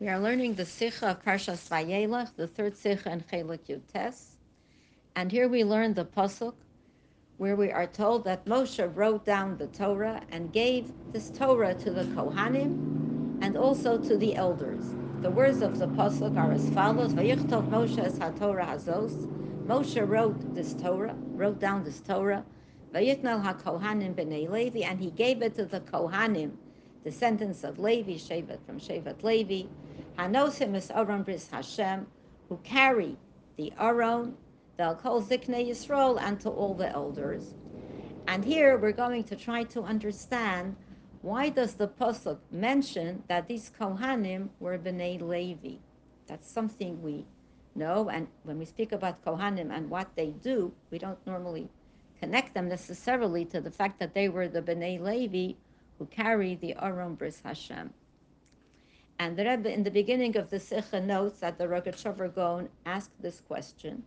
We 0.00 0.08
are 0.08 0.18
learning 0.18 0.54
the 0.54 0.64
Sikha 0.64 1.08
of 1.08 1.22
Parshas 1.22 1.68
Vayelech, 1.68 2.34
the 2.34 2.46
third 2.46 2.74
Sikha 2.74 3.12
in 3.12 3.20
Chelik 3.20 3.66
Yutes. 3.68 4.28
And 5.14 5.30
here 5.30 5.46
we 5.46 5.62
learn 5.62 5.92
the 5.92 6.06
Pasuk, 6.06 6.54
where 7.36 7.54
we 7.54 7.70
are 7.70 7.86
told 7.86 8.24
that 8.24 8.46
Moshe 8.46 8.90
wrote 8.96 9.26
down 9.26 9.58
the 9.58 9.66
Torah 9.66 10.22
and 10.32 10.54
gave 10.54 10.90
this 11.12 11.28
Torah 11.28 11.74
to 11.74 11.90
the 11.90 12.04
Kohanim 12.04 12.78
and 13.42 13.58
also 13.58 13.98
to 13.98 14.16
the 14.16 14.36
elders. 14.36 14.80
The 15.20 15.30
words 15.30 15.60
of 15.60 15.76
the 15.76 15.88
Pasuk 15.88 16.34
are 16.34 16.50
as 16.50 16.66
follows, 16.70 17.12
Vayichtov 17.12 17.68
Moshe 17.68 17.98
es 17.98 18.18
HaTorah 18.18 18.68
Hazos. 18.68 19.12
Moshe 19.68 20.08
wrote 20.08 20.54
this 20.54 20.72
Torah, 20.72 21.18
wrote 21.36 21.60
down 21.60 21.84
this 21.84 22.00
Torah, 22.00 22.46
Vayitnal 22.94 23.44
HaKohanim 23.44 24.14
B'nei 24.14 24.48
Levi, 24.48 24.80
and 24.80 24.98
he 24.98 25.10
gave 25.10 25.42
it 25.42 25.56
to 25.56 25.66
the 25.66 25.80
Kohanim, 25.80 26.52
descendants 27.04 27.64
of 27.64 27.78
Levi, 27.78 28.12
Shevet 28.12 28.64
from 28.64 28.80
Shevet 28.80 29.22
Levi, 29.22 29.68
Hanosim 30.20 30.76
is 30.76 30.90
Aron 30.90 31.22
Bris 31.22 31.48
Hashem, 31.50 32.06
who 32.50 32.58
carry 32.62 33.16
the 33.56 33.72
Aron, 33.80 34.36
the 34.76 34.92
Kol 35.02 35.22
Zikne 35.22 35.66
Yisrael, 35.66 36.20
and 36.20 36.38
to 36.40 36.50
all 36.50 36.74
the 36.74 36.92
elders. 36.92 37.54
And 38.28 38.44
here 38.44 38.76
we're 38.76 38.92
going 38.92 39.24
to 39.24 39.34
try 39.34 39.62
to 39.64 39.82
understand 39.82 40.76
why 41.22 41.48
does 41.48 41.72
the 41.72 41.88
pasuk 41.88 42.36
mention 42.52 43.22
that 43.28 43.48
these 43.48 43.70
Kohanim 43.80 44.50
were 44.60 44.76
Bnei 44.76 45.22
Levi? 45.22 45.76
That's 46.26 46.50
something 46.50 47.02
we 47.02 47.24
know, 47.74 48.10
and 48.10 48.28
when 48.42 48.58
we 48.58 48.66
speak 48.66 48.92
about 48.92 49.24
Kohanim 49.24 49.74
and 49.74 49.88
what 49.88 50.14
they 50.16 50.34
do, 50.42 50.70
we 50.90 50.98
don't 50.98 51.26
normally 51.26 51.70
connect 52.20 52.52
them 52.52 52.68
necessarily 52.68 53.46
to 53.46 53.62
the 53.62 53.70
fact 53.70 53.98
that 54.00 54.12
they 54.12 54.28
were 54.28 54.48
the 54.48 54.60
Bnei 54.60 55.00
Levi 55.00 55.54
who 55.98 56.04
carry 56.04 56.56
the 56.56 56.76
Aron 56.78 57.14
Bris 57.14 57.40
Hashem. 57.42 57.94
And 59.20 59.36
the 59.36 59.44
Rebbe, 59.44 59.70
in 59.70 59.82
the 59.82 59.90
beginning 59.90 60.38
of 60.38 60.48
the 60.48 60.58
Sikha, 60.58 60.98
notes 60.98 61.40
that 61.40 61.58
the 61.58 61.66
Rogatchover 61.66 62.34
Gaon 62.34 62.70
asked 62.86 63.20
this 63.20 63.38
question 63.42 64.02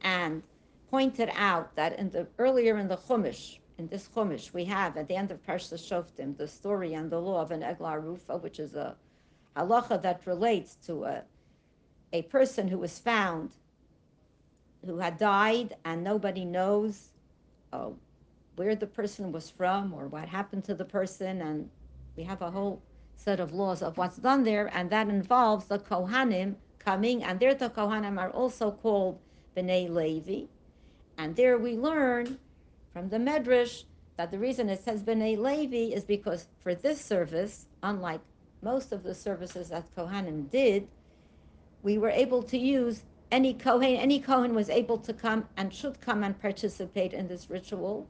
and 0.00 0.44
pointed 0.88 1.28
out 1.34 1.74
that 1.74 1.98
in 1.98 2.10
the 2.10 2.28
earlier 2.38 2.78
in 2.78 2.86
the 2.86 2.96
Chumash, 2.96 3.58
in 3.78 3.88
this 3.88 4.08
Chumash, 4.14 4.52
we 4.52 4.64
have 4.66 4.96
at 4.96 5.08
the 5.08 5.16
end 5.16 5.32
of 5.32 5.44
Parsha 5.44 5.76
Shoftim 5.76 6.36
the 6.36 6.46
story 6.46 6.94
and 6.94 7.10
the 7.10 7.18
law 7.18 7.42
of 7.42 7.50
an 7.50 7.64
Eglah 7.64 7.98
Rufa, 7.98 8.36
which 8.36 8.60
is 8.60 8.76
a 8.76 8.94
halacha 9.56 10.00
that 10.00 10.24
relates 10.24 10.76
to 10.86 11.02
a, 11.02 11.24
a 12.12 12.22
person 12.22 12.68
who 12.68 12.78
was 12.78 12.96
found 12.96 13.50
who 14.86 14.98
had 14.98 15.18
died 15.18 15.74
and 15.84 16.04
nobody 16.04 16.44
knows 16.44 17.08
uh, 17.72 17.90
where 18.54 18.76
the 18.76 18.86
person 18.86 19.32
was 19.32 19.50
from 19.50 19.92
or 19.92 20.06
what 20.06 20.28
happened 20.28 20.62
to 20.62 20.76
the 20.76 20.84
person. 20.84 21.42
And 21.42 21.68
we 22.16 22.22
have 22.22 22.40
a 22.40 22.52
whole 22.52 22.80
set 23.16 23.40
of 23.40 23.52
laws 23.52 23.82
of 23.82 23.96
what's 23.96 24.16
done 24.16 24.44
there, 24.44 24.70
and 24.74 24.90
that 24.90 25.08
involves 25.08 25.66
the 25.66 25.78
Kohanim 25.78 26.56
coming, 26.78 27.22
and 27.22 27.40
there 27.40 27.54
the 27.54 27.70
Kohanim 27.70 28.18
are 28.18 28.30
also 28.30 28.70
called 28.70 29.18
Bnei 29.56 29.88
Levi. 29.88 30.46
And 31.16 31.34
there 31.36 31.58
we 31.58 31.76
learn 31.76 32.38
from 32.92 33.08
the 33.08 33.18
Medrash 33.18 33.84
that 34.16 34.30
the 34.30 34.38
reason 34.38 34.68
it 34.68 34.84
says 34.84 35.02
Bnei 35.02 35.38
Levi 35.38 35.94
is 35.94 36.04
because 36.04 36.48
for 36.62 36.74
this 36.74 37.00
service, 37.00 37.66
unlike 37.82 38.20
most 38.62 38.92
of 38.92 39.02
the 39.02 39.14
services 39.14 39.68
that 39.68 39.94
Kohanim 39.96 40.50
did, 40.50 40.88
we 41.82 41.98
were 41.98 42.10
able 42.10 42.42
to 42.44 42.58
use 42.58 43.02
any 43.30 43.54
Kohen, 43.54 43.96
any 43.96 44.20
Kohen 44.20 44.54
was 44.54 44.70
able 44.70 44.98
to 44.98 45.12
come 45.12 45.46
and 45.56 45.72
should 45.72 46.00
come 46.00 46.22
and 46.22 46.40
participate 46.40 47.12
in 47.12 47.26
this 47.26 47.50
ritual 47.50 48.08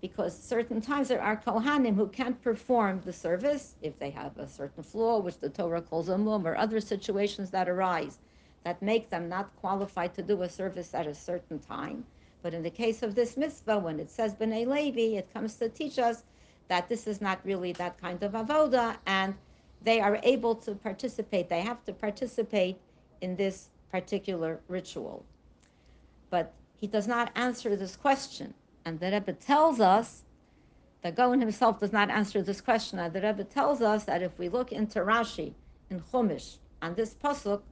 because 0.00 0.38
certain 0.38 0.80
times 0.80 1.08
there 1.08 1.20
are 1.22 1.36
Kohanim 1.36 1.94
who 1.94 2.08
can't 2.08 2.40
perform 2.42 3.02
the 3.04 3.12
service 3.12 3.74
if 3.82 3.98
they 3.98 4.10
have 4.10 4.36
a 4.38 4.48
certain 4.48 4.82
flaw, 4.82 5.18
which 5.18 5.38
the 5.38 5.50
Torah 5.50 5.82
calls 5.82 6.08
a 6.08 6.16
mum, 6.16 6.46
or 6.46 6.56
other 6.56 6.80
situations 6.80 7.50
that 7.50 7.68
arise 7.68 8.18
that 8.64 8.82
make 8.82 9.10
them 9.10 9.28
not 9.28 9.54
qualified 9.56 10.14
to 10.14 10.22
do 10.22 10.42
a 10.42 10.48
service 10.48 10.94
at 10.94 11.06
a 11.06 11.14
certain 11.14 11.58
time. 11.58 12.04
But 12.42 12.54
in 12.54 12.62
the 12.62 12.70
case 12.70 13.02
of 13.02 13.14
this 13.14 13.36
mitzvah, 13.36 13.78
when 13.78 14.00
it 14.00 14.10
says 14.10 14.34
B'nai 14.34 14.66
Levi, 14.66 15.16
it 15.18 15.32
comes 15.32 15.56
to 15.56 15.68
teach 15.68 15.98
us 15.98 16.22
that 16.68 16.88
this 16.88 17.06
is 17.06 17.20
not 17.20 17.40
really 17.44 17.72
that 17.72 18.00
kind 18.00 18.22
of 18.22 18.32
avoda, 18.32 18.96
and 19.06 19.34
they 19.82 20.00
are 20.00 20.20
able 20.22 20.54
to 20.54 20.74
participate. 20.74 21.48
They 21.48 21.62
have 21.62 21.84
to 21.84 21.92
participate 21.92 22.78
in 23.20 23.36
this 23.36 23.68
particular 23.90 24.60
ritual. 24.68 25.24
But 26.30 26.52
he 26.76 26.86
does 26.86 27.08
not 27.08 27.32
answer 27.34 27.76
this 27.76 27.96
question. 27.96 28.54
And 28.84 28.98
the 28.98 29.10
Rebbe 29.10 29.32
tells 29.34 29.80
us, 29.80 30.24
the 31.02 31.12
Gaon 31.12 31.40
himself 31.40 31.80
does 31.80 31.92
not 31.92 32.10
answer 32.10 32.42
this 32.42 32.60
question. 32.60 32.98
And 32.98 33.12
the 33.12 33.20
Rebbe 33.20 33.44
tells 33.44 33.80
us 33.80 34.04
that 34.04 34.22
if 34.22 34.38
we 34.38 34.48
look 34.48 34.72
into 34.72 35.00
Rashi 35.00 35.54
in 35.90 36.00
Chumash 36.00 36.58
on 36.82 36.94
this 36.94 37.14
pasuk, 37.14 37.62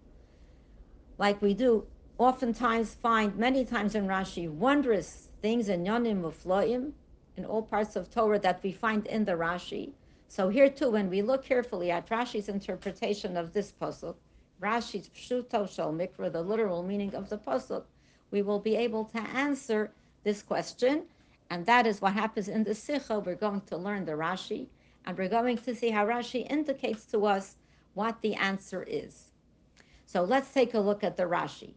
like 1.18 1.40
we 1.42 1.54
do, 1.54 1.86
oftentimes 2.18 2.94
find 2.94 3.36
many 3.36 3.64
times 3.64 3.94
in 3.94 4.06
Rashi 4.06 4.50
wondrous 4.50 5.28
things 5.42 5.68
in 5.68 5.84
Yonim 5.84 6.22
Mufloim, 6.22 6.92
in 7.36 7.44
all 7.44 7.62
parts 7.62 7.94
of 7.96 8.10
Torah 8.10 8.38
that 8.40 8.62
we 8.62 8.72
find 8.72 9.06
in 9.06 9.24
the 9.24 9.32
Rashi. 9.32 9.92
So 10.26 10.48
here 10.48 10.68
too, 10.68 10.90
when 10.90 11.08
we 11.08 11.22
look 11.22 11.44
carefully 11.44 11.90
at 11.90 12.08
Rashi's 12.08 12.48
interpretation 12.48 13.36
of 13.36 13.52
this 13.52 13.72
pasuk, 13.80 14.16
Rashi's 14.60 15.08
Pshuto 15.08 15.70
Shel 15.72 15.92
Mikra, 15.92 16.32
the 16.32 16.42
literal 16.42 16.82
meaning 16.82 17.14
of 17.14 17.28
the 17.28 17.38
pasuk, 17.38 17.84
we 18.30 18.42
will 18.42 18.58
be 18.58 18.76
able 18.76 19.04
to 19.06 19.20
answer 19.20 19.92
this 20.24 20.42
question. 20.42 21.04
And 21.50 21.64
that 21.66 21.86
is 21.86 22.00
what 22.00 22.12
happens 22.12 22.48
in 22.48 22.64
the 22.64 22.74
Sikha. 22.74 23.20
We're 23.20 23.34
going 23.34 23.62
to 23.62 23.76
learn 23.76 24.04
the 24.04 24.12
Rashi, 24.12 24.66
and 25.06 25.16
we're 25.16 25.28
going 25.28 25.58
to 25.58 25.74
see 25.74 25.90
how 25.90 26.06
Rashi 26.06 26.50
indicates 26.50 27.06
to 27.06 27.24
us 27.24 27.56
what 27.94 28.20
the 28.20 28.34
answer 28.34 28.82
is. 28.82 29.32
So 30.06 30.24
let's 30.24 30.52
take 30.52 30.74
a 30.74 30.80
look 30.80 31.02
at 31.04 31.16
the 31.16 31.24
Rashi. 31.24 31.74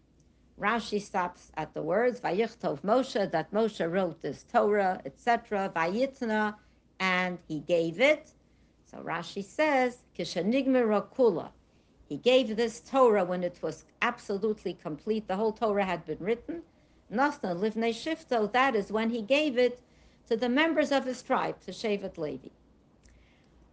Rashi 0.59 1.01
stops 1.01 1.51
at 1.55 1.73
the 1.73 1.81
words 1.81 2.19
Vayichtov 2.19 2.81
Moshe, 2.81 3.31
that 3.31 3.51
Moshe 3.51 3.91
wrote 3.91 4.21
this 4.21 4.43
Torah, 4.43 5.01
etc., 5.05 5.71
Vayitna, 5.75 6.55
and 6.99 7.39
he 7.47 7.61
gave 7.61 7.99
it. 7.99 8.31
So 8.85 8.97
Rashi 8.99 9.43
says, 9.43 10.03
Kishanigmira 10.17 11.07
Kula. 11.15 11.49
He 12.07 12.17
gave 12.17 12.57
this 12.57 12.81
Torah 12.81 13.23
when 13.23 13.43
it 13.43 13.57
was 13.61 13.85
absolutely 14.01 14.73
complete. 14.73 15.27
The 15.27 15.35
whole 15.37 15.53
Torah 15.53 15.85
had 15.85 16.05
been 16.05 16.19
written. 16.19 16.61
Nasna 17.11 17.53
Livnei 17.53 17.93
Shifto, 17.93 18.51
that 18.51 18.75
is 18.75 18.91
when 18.91 19.09
he 19.09 19.21
gave 19.21 19.57
it 19.57 19.81
to 20.27 20.37
the 20.37 20.49
members 20.49 20.91
of 20.91 21.05
his 21.05 21.21
tribe, 21.21 21.59
to 21.61 21.71
Shevet 21.71 22.17
Levi. 22.17 22.49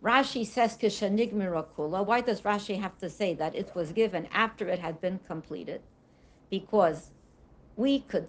Rashi 0.03 0.47
says 0.47 0.76
Kishanig 0.76 1.32
Mirakula. 1.32 2.04
Why 2.04 2.21
does 2.21 2.43
Rashi 2.43 2.81
have 2.81 2.97
to 2.99 3.09
say 3.09 3.34
that 3.34 3.54
it 3.54 3.75
was 3.75 3.93
given 3.93 4.26
after 4.32 4.69
it 4.69 4.78
had 4.78 5.00
been 5.00 5.19
completed? 5.26 5.82
Because 6.50 7.10
we 7.76 8.00
could 8.00 8.28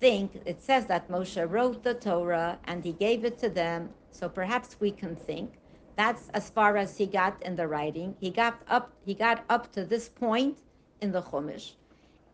think, 0.00 0.40
it 0.44 0.62
says 0.62 0.86
that 0.86 1.08
Moshe 1.08 1.48
wrote 1.50 1.82
the 1.82 1.94
Torah 1.94 2.58
and 2.64 2.84
he 2.84 2.92
gave 2.92 3.24
it 3.24 3.38
to 3.38 3.48
them, 3.48 3.90
so 4.10 4.28
perhaps 4.28 4.76
we 4.80 4.90
can 4.90 5.14
think 5.14 5.52
that's 5.96 6.28
as 6.30 6.48
far 6.48 6.76
as 6.76 6.96
he 6.96 7.06
got 7.06 7.42
in 7.42 7.56
the 7.56 7.68
writing. 7.68 8.16
He 8.20 8.30
got 8.30 8.60
up, 8.68 8.90
he 9.04 9.14
got 9.14 9.44
up 9.48 9.70
to 9.72 9.84
this 9.84 10.08
point 10.08 10.58
in 11.00 11.12
the 11.12 11.22
Chumash, 11.22 11.72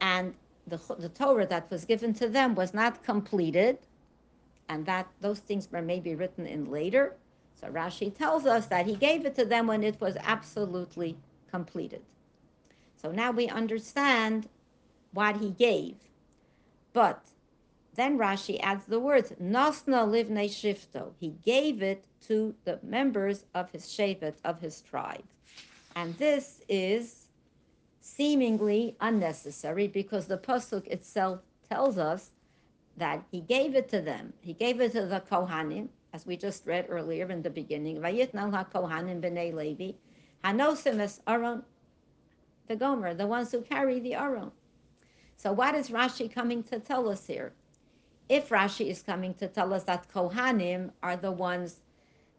and 0.00 0.34
the, 0.66 0.78
the 0.98 1.08
Torah 1.08 1.46
that 1.46 1.70
was 1.70 1.84
given 1.84 2.12
to 2.14 2.28
them 2.28 2.54
was 2.54 2.74
not 2.74 3.02
completed, 3.04 3.78
and 4.68 4.84
that 4.86 5.06
those 5.20 5.38
things 5.38 5.70
were 5.70 5.82
maybe 5.82 6.14
written 6.14 6.46
in 6.46 6.70
later. 6.70 7.16
So 7.60 7.68
Rashi 7.68 8.14
tells 8.16 8.46
us 8.46 8.66
that 8.66 8.86
he 8.86 8.96
gave 8.96 9.24
it 9.24 9.34
to 9.36 9.44
them 9.44 9.66
when 9.66 9.82
it 9.82 10.00
was 10.00 10.16
absolutely 10.22 11.16
completed. 11.50 12.02
So 12.96 13.12
now 13.12 13.30
we 13.30 13.48
understand 13.48 14.48
what 15.12 15.36
he 15.36 15.50
gave. 15.50 15.96
But 16.92 17.22
then 17.94 18.18
Rashi 18.18 18.58
adds 18.62 18.84
the 18.84 19.00
words, 19.00 19.32
Nasna 19.40 20.06
livne 20.06 20.48
shifto. 20.48 21.12
He 21.18 21.30
gave 21.44 21.82
it 21.82 22.04
to 22.28 22.54
the 22.64 22.78
members 22.82 23.44
of 23.54 23.70
his 23.70 23.86
shevet, 23.86 24.34
of 24.44 24.60
his 24.60 24.82
tribe. 24.82 25.24
And 25.94 26.16
this 26.18 26.60
is 26.68 27.25
seemingly 28.06 28.96
unnecessary 29.00 29.88
because 29.88 30.26
the 30.26 30.38
pasuk 30.38 30.86
itself 30.86 31.40
tells 31.68 31.98
us 31.98 32.30
that 32.96 33.22
he 33.30 33.40
gave 33.40 33.74
it 33.74 33.88
to 33.88 34.00
them. 34.00 34.32
He 34.40 34.52
gave 34.52 34.80
it 34.80 34.92
to 34.92 35.06
the 35.06 35.22
Kohanim, 35.30 35.88
as 36.12 36.24
we 36.24 36.36
just 36.36 36.66
read 36.66 36.86
earlier 36.88 37.30
in 37.30 37.42
the 37.42 37.50
beginning. 37.50 37.98
Vayitnal 37.98 38.52
ha-Kohanim 38.52 39.20
b'nei 39.20 39.52
Levi, 39.52 39.92
hanosim 40.44 41.00
es 41.00 41.20
aron, 41.26 41.62
the 42.68 42.76
Gomer, 42.76 43.12
the 43.12 43.26
ones 43.26 43.50
who 43.50 43.60
carry 43.60 43.98
the 44.00 44.14
aron. 44.14 44.52
So 45.36 45.52
what 45.52 45.74
is 45.74 45.90
Rashi 45.90 46.32
coming 46.32 46.62
to 46.64 46.78
tell 46.78 47.08
us 47.08 47.26
here? 47.26 47.52
If 48.28 48.48
Rashi 48.48 48.88
is 48.88 49.02
coming 49.02 49.34
to 49.34 49.48
tell 49.48 49.74
us 49.74 49.82
that 49.84 50.08
Kohanim 50.08 50.90
are 51.02 51.16
the 51.16 51.32
ones 51.32 51.80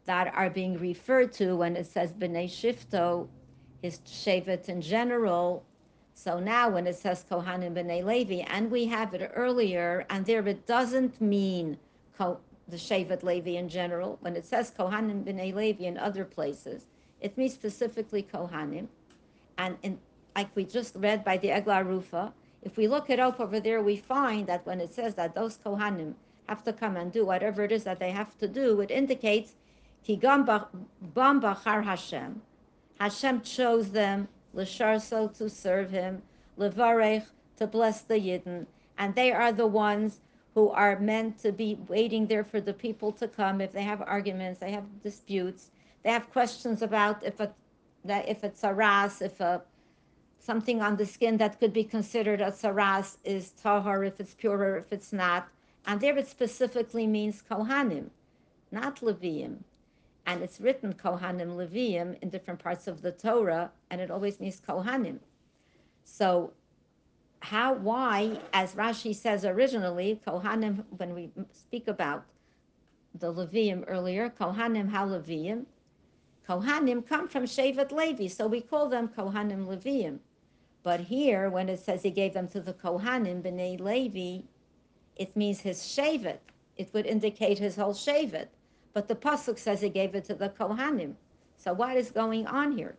that 0.06 0.34
are 0.34 0.50
being 0.50 0.78
referred 0.78 1.32
to 1.34 1.56
when 1.56 1.76
it 1.76 1.86
says 1.86 2.12
B'nai 2.12 2.46
Shifto, 2.46 3.28
his 3.82 3.98
Shevet 4.00 4.68
in 4.68 4.80
general. 4.80 5.64
So 6.14 6.40
now 6.40 6.68
when 6.68 6.86
it 6.86 6.96
says 6.96 7.24
Kohanim 7.30 7.74
B'nai 7.74 8.04
Levi, 8.04 8.44
and 8.48 8.70
we 8.70 8.86
have 8.86 9.14
it 9.14 9.30
earlier, 9.34 10.04
and 10.10 10.26
there 10.26 10.46
it 10.48 10.66
doesn't 10.66 11.20
mean 11.20 11.78
Ko- 12.16 12.40
the 12.68 12.76
Shevet 12.76 13.22
Levi 13.22 13.52
in 13.52 13.68
general. 13.68 14.18
When 14.20 14.36
it 14.36 14.44
says 14.44 14.72
Kohanim 14.76 15.24
B'nai 15.24 15.54
Levi 15.54 15.84
in 15.84 15.96
other 15.96 16.24
places, 16.24 16.86
it 17.20 17.36
means 17.38 17.54
specifically 17.54 18.22
Kohanim. 18.22 18.88
And 19.58 19.76
in, 19.82 19.98
like 20.34 20.54
we 20.54 20.64
just 20.64 20.94
read 20.96 21.24
by 21.24 21.36
the 21.36 21.48
Egla 21.48 21.86
Rufa, 21.86 22.32
if 22.62 22.76
we 22.76 22.88
look 22.88 23.10
it 23.10 23.20
up 23.20 23.38
over 23.40 23.60
there, 23.60 23.82
we 23.82 23.96
find 23.96 24.46
that 24.48 24.66
when 24.66 24.80
it 24.80 24.92
says 24.92 25.14
that 25.14 25.34
those 25.34 25.58
Kohanim 25.58 26.14
have 26.48 26.64
to 26.64 26.72
come 26.72 26.96
and 26.96 27.12
do 27.12 27.24
whatever 27.24 27.62
it 27.62 27.72
is 27.72 27.84
that 27.84 28.00
they 28.00 28.10
have 28.10 28.36
to 28.38 28.48
do, 28.48 28.80
it 28.80 28.90
indicates 28.90 29.54
Ki 30.02 30.16
bam 30.16 30.44
bachar 30.44 31.84
Hashem. 31.84 32.42
Hashem 33.00 33.42
chose 33.42 33.90
them, 33.90 34.28
l'sharso 34.52 35.28
to 35.38 35.48
serve 35.48 35.90
him, 35.90 36.22
levarech 36.58 37.26
to 37.56 37.66
bless 37.66 38.00
the 38.02 38.14
Yidden, 38.14 38.66
and 38.98 39.14
they 39.14 39.32
are 39.32 39.52
the 39.52 39.66
ones 39.66 40.20
who 40.54 40.70
are 40.70 40.98
meant 40.98 41.38
to 41.38 41.52
be 41.52 41.78
waiting 41.86 42.26
there 42.26 42.42
for 42.42 42.60
the 42.60 42.72
people 42.72 43.12
to 43.12 43.28
come. 43.28 43.60
If 43.60 43.72
they 43.72 43.82
have 43.82 44.02
arguments, 44.02 44.58
they 44.58 44.72
have 44.72 45.02
disputes, 45.02 45.70
they 46.02 46.10
have 46.10 46.30
questions 46.30 46.82
about 46.82 47.22
if 47.22 47.38
a 47.38 47.54
that 48.04 48.28
if 48.28 48.42
it's 48.42 48.64
a 48.64 48.74
ras, 48.74 49.22
if 49.22 49.38
a 49.40 49.62
something 50.40 50.80
on 50.80 50.96
the 50.96 51.06
skin 51.06 51.36
that 51.36 51.60
could 51.60 51.72
be 51.72 51.84
considered 51.84 52.40
a 52.40 52.50
saras 52.50 53.18
is 53.22 53.50
tahar, 53.50 54.02
if 54.02 54.18
it's 54.18 54.34
pure 54.34 54.58
or 54.58 54.78
if 54.78 54.92
it's 54.92 55.12
not. 55.12 55.48
And 55.86 56.00
there 56.00 56.18
it 56.18 56.26
specifically 56.26 57.06
means 57.06 57.42
kohanim, 57.48 58.10
not 58.72 59.00
leviim. 59.00 59.58
And 60.28 60.42
it's 60.42 60.60
written 60.60 60.92
kohanim 60.92 61.56
leviim 61.56 62.16
in 62.22 62.28
different 62.28 62.60
parts 62.62 62.86
of 62.86 63.02
the 63.02 63.12
Torah, 63.12 63.72
and 63.90 64.00
it 64.00 64.10
always 64.10 64.38
means 64.38 64.60
kohanim. 64.60 65.18
So 66.04 66.52
how, 67.40 67.74
why, 67.74 68.38
as 68.52 68.74
Rashi 68.74 69.14
says 69.14 69.44
originally, 69.44 70.20
Kohanim, 70.26 70.84
when 70.96 71.14
we 71.14 71.30
speak 71.52 71.88
about 71.88 72.24
the 73.14 73.32
Levium 73.32 73.84
earlier, 73.86 74.28
Kohanim 74.28 74.90
HaLeviim, 74.90 75.64
Kohanim 76.48 77.06
come 77.06 77.28
from 77.28 77.44
Shevet 77.44 77.92
Levi, 77.92 78.26
so 78.26 78.46
we 78.46 78.60
call 78.60 78.88
them 78.88 79.08
Kohanim 79.08 79.66
Leviim. 79.66 80.18
But 80.82 81.00
here, 81.00 81.48
when 81.50 81.68
it 81.68 81.80
says 81.80 82.02
he 82.02 82.10
gave 82.10 82.34
them 82.34 82.48
to 82.48 82.60
the 82.60 82.74
Kohanim, 82.74 83.42
B'nai 83.42 83.80
Levi, 83.80 84.44
it 85.16 85.36
means 85.36 85.60
his 85.60 85.80
Shevet. 85.80 86.38
It 86.76 86.92
would 86.92 87.06
indicate 87.06 87.58
his 87.58 87.76
whole 87.76 87.94
Shevet. 87.94 88.48
But 88.92 89.08
the 89.08 89.14
Pasuk 89.14 89.58
says 89.58 89.80
he 89.80 89.88
gave 89.88 90.14
it 90.14 90.24
to 90.24 90.34
the 90.34 90.48
Kohanim. 90.48 91.14
So 91.56 91.72
what 91.72 91.96
is 91.96 92.10
going 92.10 92.46
on 92.46 92.76
here? 92.76 92.96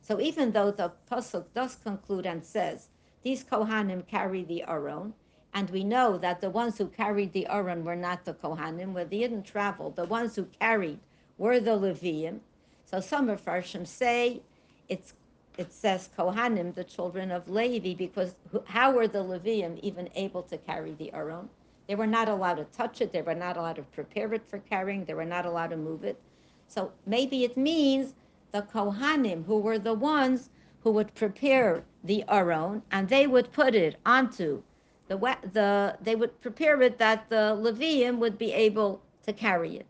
So 0.00 0.20
even 0.20 0.52
though 0.52 0.70
the 0.70 0.92
Pasuk 1.10 1.46
does 1.54 1.76
conclude 1.76 2.26
and 2.26 2.44
says, 2.44 2.88
these 3.22 3.44
Kohanim 3.44 4.06
carry 4.06 4.44
the 4.44 4.62
Aron, 4.68 5.14
and 5.52 5.68
we 5.70 5.82
know 5.82 6.16
that 6.18 6.40
the 6.40 6.50
ones 6.50 6.78
who 6.78 6.86
carried 6.86 7.32
the 7.32 7.46
Aron 7.48 7.84
were 7.84 7.96
not 7.96 8.24
the 8.24 8.34
Kohanim, 8.34 8.92
where 8.92 9.04
they 9.04 9.18
didn't 9.18 9.44
travel. 9.44 9.90
The 9.90 10.04
ones 10.04 10.36
who 10.36 10.44
carried 10.60 11.00
were 11.38 11.60
the 11.60 11.78
Leviim. 11.78 12.40
So 12.84 13.00
some 13.00 13.28
of 13.28 13.44
Farshim 13.44 13.86
say 13.86 14.42
it's 14.88 15.14
it 15.58 15.72
says 15.72 16.10
Kohanim, 16.16 16.74
the 16.74 16.84
children 16.84 17.30
of 17.30 17.48
Levi, 17.48 17.94
because 17.94 18.34
how 18.66 18.92
were 18.92 19.08
the 19.08 19.24
Levium 19.24 19.80
even 19.80 20.08
able 20.14 20.42
to 20.42 20.58
carry 20.58 20.92
the 20.92 21.12
Aron? 21.14 21.48
They 21.88 21.94
were 21.94 22.06
not 22.06 22.28
allowed 22.28 22.54
to 22.54 22.64
touch 22.64 23.00
it. 23.00 23.12
They 23.12 23.22
were 23.22 23.34
not 23.34 23.56
allowed 23.56 23.76
to 23.76 23.82
prepare 23.82 24.34
it 24.34 24.48
for 24.48 24.58
carrying. 24.58 25.04
They 25.04 25.14
were 25.14 25.24
not 25.24 25.46
allowed 25.46 25.70
to 25.70 25.76
move 25.76 26.04
it. 26.04 26.20
So 26.66 26.92
maybe 27.06 27.44
it 27.44 27.56
means 27.56 28.14
the 28.52 28.62
Kohanim, 28.62 29.44
who 29.46 29.58
were 29.58 29.78
the 29.78 29.94
ones 29.94 30.50
who 30.80 30.90
would 30.92 31.14
prepare 31.14 31.84
the 32.02 32.24
aron, 32.28 32.82
and 32.90 33.08
they 33.08 33.26
would 33.26 33.52
put 33.52 33.74
it 33.74 33.96
onto 34.04 34.62
the 35.08 35.16
the 35.52 35.96
they 36.00 36.16
would 36.16 36.40
prepare 36.40 36.82
it 36.82 36.98
that 36.98 37.28
the 37.28 37.56
Levium 37.56 38.18
would 38.18 38.38
be 38.38 38.52
able 38.52 39.00
to 39.24 39.32
carry 39.32 39.76
it. 39.76 39.86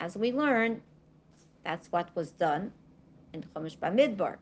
As 0.00 0.16
we 0.16 0.32
learn, 0.32 0.82
that's 1.64 1.90
what 1.90 2.14
was 2.14 2.32
done 2.32 2.72
in 3.32 3.42
Chumash 3.42 3.76
Bamidbar. 3.78 4.36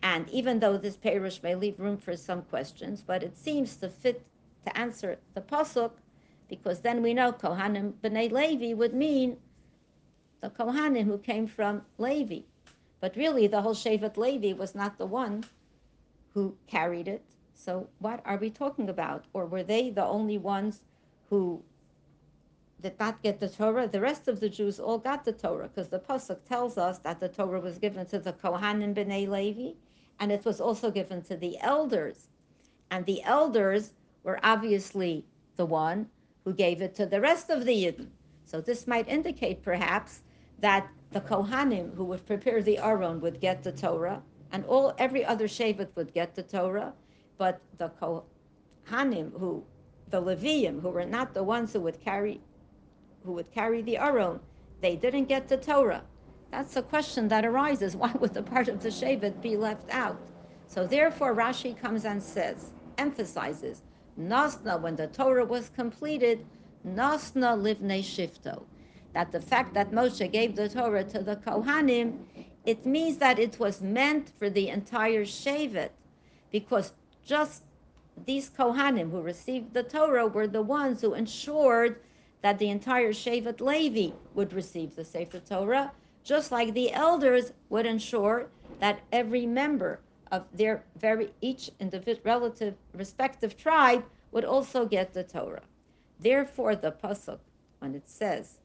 And 0.00 0.28
even 0.30 0.60
though 0.60 0.76
this 0.76 0.96
Perush 0.96 1.42
may 1.42 1.54
leave 1.54 1.78
room 1.78 1.96
for 1.96 2.16
some 2.16 2.42
questions, 2.42 3.02
but 3.02 3.22
it 3.22 3.36
seems 3.36 3.76
to 3.76 3.88
fit 3.88 4.24
to 4.64 4.76
answer 4.78 5.18
the 5.34 5.40
pasuk, 5.40 5.92
because 6.50 6.80
then 6.80 7.00
we 7.00 7.14
know 7.14 7.32
Kohanim 7.32 7.92
b'nei 8.02 8.30
Levi 8.30 8.74
would 8.74 8.92
mean 8.92 9.38
the 10.40 10.50
Kohanim 10.50 11.04
who 11.04 11.16
came 11.16 11.46
from 11.46 11.82
Levi. 11.96 12.40
But 13.00 13.16
really, 13.16 13.46
the 13.46 13.62
whole 13.62 13.74
Shevet 13.74 14.16
Levi 14.16 14.52
was 14.52 14.74
not 14.74 14.98
the 14.98 15.06
one 15.06 15.44
who 16.34 16.56
carried 16.66 17.08
it. 17.08 17.24
So, 17.54 17.88
what 17.98 18.20
are 18.26 18.36
we 18.36 18.50
talking 18.50 18.88
about? 18.88 19.24
Or 19.32 19.46
were 19.46 19.62
they 19.62 19.90
the 19.90 20.04
only 20.04 20.36
ones 20.36 20.82
who 21.30 21.62
did 22.80 22.98
not 22.98 23.22
get 23.22 23.40
the 23.40 23.48
Torah? 23.48 23.86
The 23.86 24.00
rest 24.00 24.28
of 24.28 24.40
the 24.40 24.48
Jews 24.48 24.80
all 24.80 24.98
got 24.98 25.24
the 25.24 25.32
Torah 25.32 25.68
because 25.68 25.88
the 25.88 26.00
Pasuk 26.00 26.44
tells 26.46 26.76
us 26.76 26.98
that 26.98 27.20
the 27.20 27.28
Torah 27.28 27.60
was 27.60 27.78
given 27.78 28.04
to 28.06 28.18
the 28.18 28.32
Kohanim 28.32 28.94
B'nai 28.94 29.28
Levi 29.28 29.72
and 30.18 30.30
it 30.30 30.44
was 30.44 30.60
also 30.60 30.90
given 30.90 31.22
to 31.22 31.36
the 31.36 31.58
elders. 31.60 32.28
And 32.90 33.06
the 33.06 33.22
elders 33.22 33.92
were 34.22 34.40
obviously 34.42 35.24
the 35.56 35.64
one 35.64 36.08
who 36.44 36.52
gave 36.52 36.80
it 36.82 36.94
to 36.96 37.06
the 37.06 37.20
rest 37.20 37.50
of 37.50 37.64
the 37.64 37.84
Yidden. 37.84 38.08
So, 38.44 38.60
this 38.60 38.86
might 38.86 39.08
indicate 39.08 39.62
perhaps 39.62 40.22
that 40.58 40.88
the 41.12 41.20
Kohanim 41.20 41.94
who 41.94 42.04
would 42.04 42.26
prepare 42.26 42.62
the 42.62 42.78
Aron 42.78 43.20
would 43.20 43.40
get 43.40 43.62
the 43.62 43.72
Torah, 43.72 44.22
and 44.52 44.64
all 44.66 44.94
every 44.98 45.24
other 45.24 45.46
Shevet 45.48 45.94
would 45.96 46.12
get 46.12 46.34
the 46.34 46.42
Torah, 46.42 46.92
but 47.38 47.60
the 47.78 47.90
Kohanim 47.90 49.38
who, 49.38 49.64
the 50.08 50.22
Levium, 50.22 50.80
who 50.80 50.90
were 50.90 51.04
not 51.04 51.34
the 51.34 51.42
ones 51.42 51.72
who 51.72 51.80
would 51.80 52.00
carry, 52.00 52.40
who 53.24 53.32
would 53.32 53.50
carry 53.52 53.82
the 53.82 53.98
Aron, 53.98 54.40
they 54.80 54.96
didn't 54.96 55.26
get 55.26 55.48
the 55.48 55.56
Torah. 55.56 56.02
That's 56.50 56.76
a 56.76 56.82
question 56.82 57.28
that 57.28 57.44
arises. 57.44 57.96
Why 58.02 58.12
would 58.18 58.34
the 58.34 58.42
part 58.42 58.68
of 58.68 58.82
the 58.82 58.88
Shevet 58.88 59.40
be 59.40 59.56
left 59.56 59.90
out? 59.90 60.18
So 60.66 60.86
therefore, 60.86 61.34
Rashi 61.34 61.76
comes 61.76 62.04
and 62.04 62.22
says, 62.22 62.70
emphasizes, 62.98 63.82
Nasna, 64.18 64.80
when 64.80 64.96
the 64.96 65.06
Torah 65.06 65.44
was 65.44 65.68
completed, 65.68 66.46
Nasna 66.84 67.56
livne 67.56 68.00
shifto. 68.02 68.66
That 69.12 69.32
the 69.32 69.40
fact 69.40 69.74
that 69.74 69.90
Moshe 69.92 70.30
gave 70.30 70.56
the 70.56 70.68
Torah 70.68 71.04
to 71.04 71.22
the 71.22 71.36
Kohanim 71.36 72.26
it 72.64 72.84
means 72.86 73.18
that 73.18 73.38
it 73.38 73.58
was 73.58 73.80
meant 73.80 74.30
for 74.38 74.50
the 74.50 74.68
entire 74.68 75.24
Shevet, 75.24 75.90
because 76.50 76.92
just 77.24 77.64
these 78.26 78.50
Kohanim 78.50 79.10
who 79.10 79.22
received 79.22 79.72
the 79.74 79.82
Torah 79.82 80.26
were 80.26 80.46
the 80.46 80.62
ones 80.62 81.00
who 81.00 81.14
ensured 81.14 82.00
that 82.42 82.58
the 82.58 82.68
entire 82.70 83.12
Shevet 83.12 83.60
Levi 83.60 84.16
would 84.34 84.52
receive 84.52 84.94
the 84.94 85.04
Sefer 85.04 85.40
Torah, 85.40 85.92
just 86.22 86.52
like 86.52 86.74
the 86.74 86.92
elders 86.92 87.52
would 87.70 87.86
ensure 87.86 88.48
that 88.78 89.00
every 89.12 89.46
member 89.46 90.00
of 90.30 90.46
their 90.52 90.84
very 90.96 91.32
each 91.40 91.70
individual 91.80 92.22
relative 92.24 92.74
respective 92.94 93.56
tribe 93.56 94.04
would 94.32 94.44
also 94.44 94.86
get 94.86 95.12
the 95.12 95.24
Torah. 95.24 95.62
Therefore, 96.18 96.76
the 96.76 96.92
pasuk 96.92 97.40
when 97.80 97.94
it 97.94 98.08
says 98.08 98.58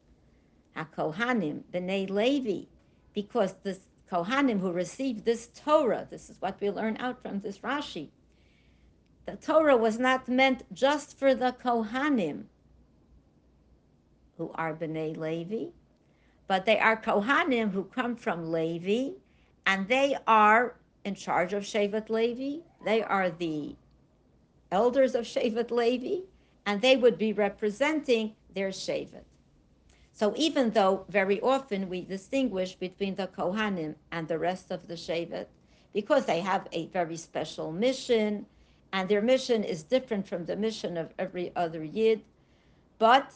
HaKohanim 0.75 1.63
b'nei 1.71 2.09
Levi 2.09 2.65
because 3.13 3.53
the 3.63 3.77
Kohanim 4.11 4.59
who 4.59 4.71
received 4.71 5.25
this 5.25 5.49
Torah, 5.55 6.07
this 6.09 6.29
is 6.29 6.39
what 6.39 6.59
we 6.61 6.69
learn 6.69 6.97
out 6.97 7.21
from 7.21 7.39
this 7.39 7.59
Rashi, 7.59 8.09
the 9.25 9.35
Torah 9.35 9.77
was 9.77 9.97
not 9.97 10.27
meant 10.27 10.63
just 10.73 11.17
for 11.17 11.33
the 11.33 11.55
Kohanim 11.63 12.43
who 14.37 14.51
are 14.53 14.75
B'nai 14.75 15.17
Levi, 15.17 15.71
but 16.47 16.65
they 16.65 16.77
are 16.77 17.01
Kohanim 17.01 17.71
who 17.71 17.85
come 17.85 18.15
from 18.15 18.51
Levi, 18.51 19.15
and 19.65 19.87
they 19.87 20.15
are 20.27 20.75
in 21.05 21.15
charge 21.15 21.53
of 21.53 21.63
Shevet 21.63 22.09
Levi. 22.09 22.63
They 22.83 23.01
are 23.01 23.29
the 23.29 23.75
elders 24.71 25.15
of 25.15 25.25
Shevet 25.25 25.71
Levi, 25.71 26.25
and 26.65 26.81
they 26.81 26.97
would 26.97 27.17
be 27.17 27.31
representing 27.31 28.35
their 28.53 28.69
Shevet. 28.69 29.23
So 30.11 30.33
even 30.35 30.71
though 30.71 31.05
very 31.09 31.39
often 31.41 31.89
we 31.89 32.01
distinguish 32.01 32.75
between 32.75 33.15
the 33.15 33.27
Kohanim 33.27 33.95
and 34.11 34.27
the 34.27 34.39
rest 34.39 34.71
of 34.71 34.87
the 34.87 34.95
Shevet, 34.95 35.47
because 35.93 36.25
they 36.25 36.41
have 36.41 36.67
a 36.71 36.87
very 36.87 37.17
special 37.17 37.71
mission, 37.71 38.45
and 38.91 39.07
their 39.07 39.21
mission 39.21 39.63
is 39.63 39.83
different 39.83 40.27
from 40.27 40.45
the 40.45 40.55
mission 40.55 40.97
of 40.97 41.13
every 41.19 41.51
other 41.55 41.83
Yid. 41.83 42.21
But 42.97 43.31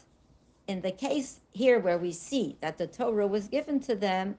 in 0.67 0.81
the 0.81 0.91
case 0.91 1.41
here 1.51 1.79
where 1.79 1.97
we 1.97 2.11
see 2.11 2.57
that 2.61 2.77
the 2.77 2.87
Torah 2.87 3.27
was 3.27 3.47
given 3.47 3.79
to 3.81 3.95
them, 3.95 4.37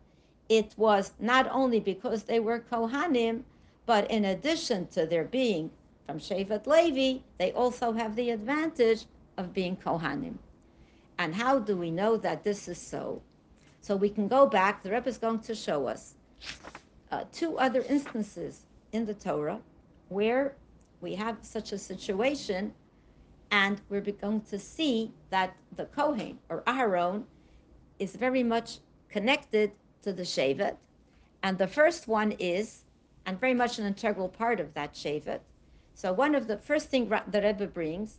it 0.50 0.74
was 0.76 1.12
not 1.20 1.48
only 1.52 1.78
because 1.78 2.24
they 2.24 2.40
were 2.40 2.58
Kohanim, 2.58 3.44
but 3.86 4.10
in 4.10 4.24
addition 4.24 4.88
to 4.88 5.06
their 5.06 5.24
being 5.24 5.70
from 6.06 6.18
Shevet 6.18 6.66
Levi, 6.66 7.20
they 7.38 7.52
also 7.52 7.92
have 7.92 8.16
the 8.16 8.30
advantage 8.30 9.06
of 9.38 9.54
being 9.54 9.76
Kohanim. 9.76 10.34
And 11.18 11.34
how 11.34 11.60
do 11.60 11.76
we 11.76 11.92
know 11.92 12.16
that 12.16 12.42
this 12.42 12.66
is 12.66 12.78
so? 12.78 13.22
So 13.80 13.94
we 13.94 14.10
can 14.10 14.26
go 14.26 14.44
back, 14.44 14.82
the 14.82 14.90
Rebbe 14.90 15.08
is 15.08 15.18
going 15.18 15.38
to 15.38 15.54
show 15.54 15.86
us 15.86 16.14
uh, 17.12 17.24
two 17.32 17.56
other 17.56 17.82
instances 17.82 18.66
in 18.90 19.06
the 19.06 19.14
Torah 19.14 19.60
where 20.08 20.56
we 21.00 21.14
have 21.14 21.36
such 21.42 21.70
a 21.70 21.78
situation, 21.78 22.74
and 23.52 23.80
we're 23.88 24.00
going 24.00 24.40
to 24.42 24.58
see 24.58 25.12
that 25.30 25.54
the 25.76 25.84
Kohen 25.86 26.40
or 26.48 26.62
Aharon 26.62 27.22
is 28.00 28.16
very 28.16 28.42
much 28.42 28.78
connected 29.08 29.70
to 30.02 30.12
the 30.12 30.22
Shevet. 30.22 30.76
And 31.42 31.58
the 31.58 31.66
first 31.66 32.08
one 32.08 32.32
is, 32.32 32.84
and 33.26 33.38
very 33.38 33.54
much 33.54 33.78
an 33.78 33.86
integral 33.86 34.28
part 34.28 34.60
of 34.60 34.74
that 34.74 34.94
Shevet. 34.94 35.40
So 35.94 36.12
one 36.12 36.34
of 36.34 36.46
the 36.46 36.56
first 36.56 36.88
thing 36.88 37.08
the 37.08 37.42
Rebbe 37.42 37.66
brings 37.66 38.18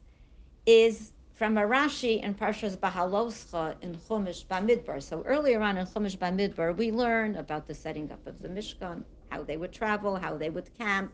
is 0.65 1.11
from 1.33 1.57
a 1.57 1.61
Rashi 1.61 2.21
in 2.21 2.35
Parshas 2.35 2.77
Bahaloscha 2.77 3.75
in 3.81 3.95
Chumash 3.95 4.45
Bamidbar. 4.45 5.01
So 5.01 5.23
earlier 5.25 5.61
on 5.61 5.77
in 5.77 5.87
Chumash 5.87 6.17
Bamidbar, 6.17 6.77
we 6.77 6.91
learn 6.91 7.35
about 7.37 7.67
the 7.67 7.73
setting 7.73 8.11
up 8.11 8.25
of 8.27 8.41
the 8.41 8.47
Mishkan, 8.47 9.03
how 9.29 9.43
they 9.43 9.57
would 9.57 9.71
travel, 9.71 10.15
how 10.15 10.37
they 10.37 10.51
would 10.51 10.69
camp. 10.77 11.11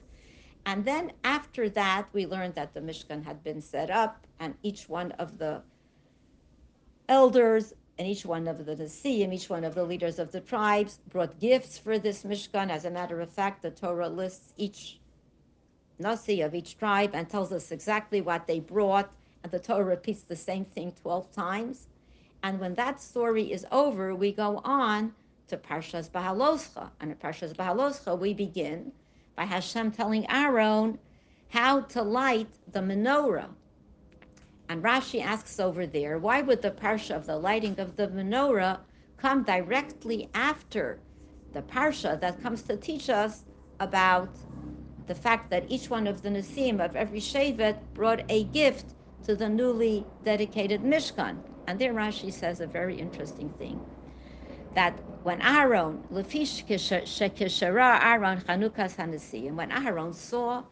And 0.65 0.83
then 0.83 1.13
after 1.23 1.69
that, 1.69 2.07
we 2.11 2.25
learned 2.25 2.55
that 2.55 2.73
the 2.73 2.81
Mishkan 2.81 3.23
had 3.23 3.41
been 3.41 3.61
set 3.61 3.89
up, 3.89 4.27
and 4.41 4.53
each 4.63 4.89
one 4.89 5.11
of 5.13 5.37
the 5.37 5.61
elders 7.07 7.73
and 7.97 8.07
each 8.07 8.25
one 8.25 8.47
of 8.47 8.65
the 8.65 8.75
Nasiim, 8.75 9.33
each 9.33 9.49
one 9.49 9.63
of 9.63 9.73
the 9.73 9.83
leaders 9.83 10.19
of 10.19 10.31
the 10.31 10.41
tribes, 10.41 10.99
brought 11.09 11.39
gifts 11.39 11.77
for 11.77 11.97
this 11.97 12.23
Mishkan. 12.23 12.69
As 12.69 12.85
a 12.85 12.91
matter 12.91 13.21
of 13.21 13.29
fact, 13.29 13.61
the 13.61 13.71
Torah 13.71 14.09
lists 14.09 14.53
each 14.57 14.99
Nasi 15.99 16.41
of 16.41 16.53
each 16.53 16.77
tribe 16.77 17.11
and 17.13 17.27
tells 17.27 17.51
us 17.51 17.71
exactly 17.71 18.21
what 18.21 18.45
they 18.45 18.59
brought. 18.59 19.09
And 19.43 19.51
the 19.51 19.59
Torah 19.59 19.83
repeats 19.83 20.21
the 20.21 20.35
same 20.35 20.65
thing 20.65 20.93
12 21.01 21.31
times. 21.31 21.87
And 22.43 22.59
when 22.59 22.75
that 22.75 23.01
story 23.01 23.51
is 23.51 23.65
over, 23.71 24.13
we 24.13 24.31
go 24.31 24.61
on 24.63 25.13
to 25.47 25.57
Parshas 25.57 26.09
Bahaloscha. 26.09 26.91
And 26.99 27.11
in 27.11 27.17
Parshas 27.17 27.55
Bahaloscha, 27.55 28.17
we 28.17 28.33
begin 28.33 28.91
by 29.35 29.45
Hashem 29.45 29.91
telling 29.91 30.29
Aaron 30.29 30.99
how 31.49 31.81
to 31.81 32.03
light 32.03 32.49
the 32.71 32.79
menorah. 32.79 33.49
And 34.69 34.83
Rashi 34.83 35.21
asks 35.21 35.59
over 35.59 35.85
there, 35.87 36.17
why 36.19 36.41
would 36.41 36.61
the 36.61 36.71
parsha 36.71 37.15
of 37.15 37.25
the 37.25 37.37
lighting 37.37 37.79
of 37.79 37.95
the 37.95 38.07
menorah 38.07 38.81
come 39.17 39.43
directly 39.43 40.29
after 40.33 41.01
the 41.53 41.61
parsha 41.61 42.19
that 42.19 42.41
comes 42.41 42.63
to 42.63 42.77
teach 42.77 43.09
us 43.09 43.45
about 43.79 44.37
the 45.07 45.15
fact 45.15 45.49
that 45.51 45.65
each 45.69 45.89
one 45.89 46.05
of 46.05 46.21
the 46.21 46.29
Nasim 46.29 46.83
of 46.83 46.95
every 46.95 47.19
Shevet 47.19 47.79
brought 47.93 48.23
a 48.29 48.43
gift 48.43 48.93
to 49.23 49.35
the 49.35 49.49
newly 49.49 50.09
dedicated 50.23 50.83
Mishkan. 50.83 51.43
And 51.65 51.79
there 51.79 51.93
Rashi 51.93 52.31
says 52.33 52.59
a 52.59 52.67
very 52.67 52.99
interesting 52.99 53.49
thing 53.49 53.83
that 54.73 55.01
when 55.23 55.41
Aaron, 55.41 56.03
Lefish 56.11 56.65
Shekishara 56.65 58.01
Aaron 58.03 58.41
Chanukas 58.41 58.95
HaNasiim, 58.95 59.55
when 59.55 59.71
Aaron 59.71 60.13
saw 60.13 60.63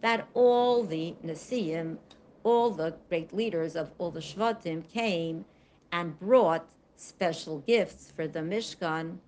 that 0.00 0.28
all 0.34 0.84
the 0.84 1.16
Nasiim, 1.24 1.98
all 2.44 2.70
the 2.70 2.94
great 3.08 3.32
leaders 3.32 3.74
of 3.74 3.90
all 3.98 4.10
the 4.10 4.20
Shvatim 4.20 4.88
came 4.88 5.44
and 5.92 6.18
brought 6.20 6.68
special 6.96 7.58
gifts 7.60 8.12
for 8.14 8.28
the 8.28 8.40
Mishkan, 8.40 9.18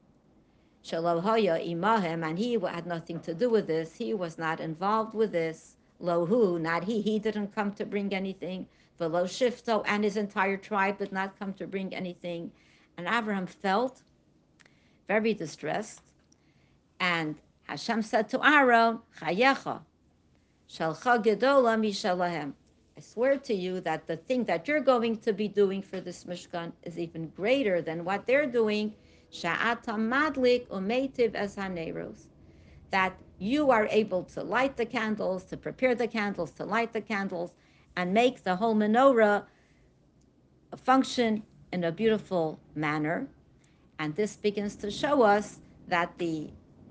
Shalohaya 0.85 1.59
imahem, 1.69 2.25
and 2.25 2.39
he 2.39 2.53
had 2.55 2.87
nothing 2.87 3.19
to 3.21 3.35
do 3.35 3.51
with 3.51 3.67
this. 3.67 3.95
He 3.97 4.15
was 4.15 4.39
not 4.39 4.61
involved 4.61 5.15
with 5.15 5.33
this. 5.33 5.77
Lohu, 6.01 6.61
not 6.61 6.85
he. 6.85 7.01
He 7.01 7.19
didn't 7.19 7.55
come 7.55 7.73
to 7.73 7.87
bring 7.87 8.15
anything. 8.15 8.67
Velo 8.99 9.25
Shifto 9.25 9.83
and 9.87 10.05
his 10.05 10.17
entire 10.17 10.57
tribe 10.57 10.99
did 10.99 11.11
not 11.11 11.39
come 11.39 11.53
to 11.55 11.67
bring 11.67 11.95
anything. 11.95 12.53
And 12.97 13.07
Aharon 13.07 13.49
felt 13.49 14.03
very 15.09 15.35
distressed. 15.35 16.03
And 17.01 17.37
Hashem 17.65 18.03
said 18.03 18.29
to 18.29 18.47
Aaron, 18.47 19.01
Chayecha, 19.21 19.81
Shalcha 20.71 21.23
Gedola 21.23 21.77
Mishalahem. 21.79 22.53
I 22.99 23.03
swear 23.03 23.37
to 23.37 23.53
you 23.55 23.81
that 23.83 24.07
the 24.07 24.17
thing 24.17 24.45
that 24.45 24.67
you're 24.67 24.81
going 24.81 25.19
to 25.19 25.35
be 25.35 25.49
doing 25.49 25.83
for 25.83 26.01
this 26.01 26.25
Mishkan 26.25 26.73
is 26.83 26.99
even 26.99 27.29
greater 27.29 27.83
than 27.83 28.07
what 28.07 28.27
they're 28.27 28.47
doing 28.47 28.95
Sha'ata 29.31 29.97
madlik 29.97 30.67
umetiv 30.69 31.33
haneros. 31.33 32.29
That 32.91 33.15
you 33.39 33.71
are 33.71 33.87
able 33.91 34.25
to 34.25 34.43
light 34.43 34.79
the 34.79 34.87
candles, 34.87 35.45
to 35.45 35.59
prepare 35.59 35.95
the 35.95 36.07
candles, 36.07 36.53
to 36.53 36.65
light 36.65 36.95
the 36.95 37.03
candles, 37.03 37.53
and 37.97 38.15
make 38.15 38.45
the 38.45 38.57
whole 38.57 38.75
menorah 38.75 39.45
function 40.77 41.43
in 41.73 41.85
a 41.85 41.93
beautiful 41.93 42.59
manner. 42.75 43.27
And 43.99 44.15
this 44.17 44.37
begins 44.37 44.75
to 44.77 44.91
show 44.91 45.21
us 45.21 45.61
that 45.89 46.17
the 46.17 46.51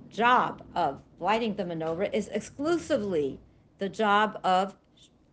job 0.10 0.62
of 0.76 1.02
lighting 1.20 1.56
the 1.56 1.64
menorah 1.64 2.14
is 2.14 2.28
exclusively 2.28 3.40
the 3.80 3.90
job 3.90 4.40
of 4.44 4.76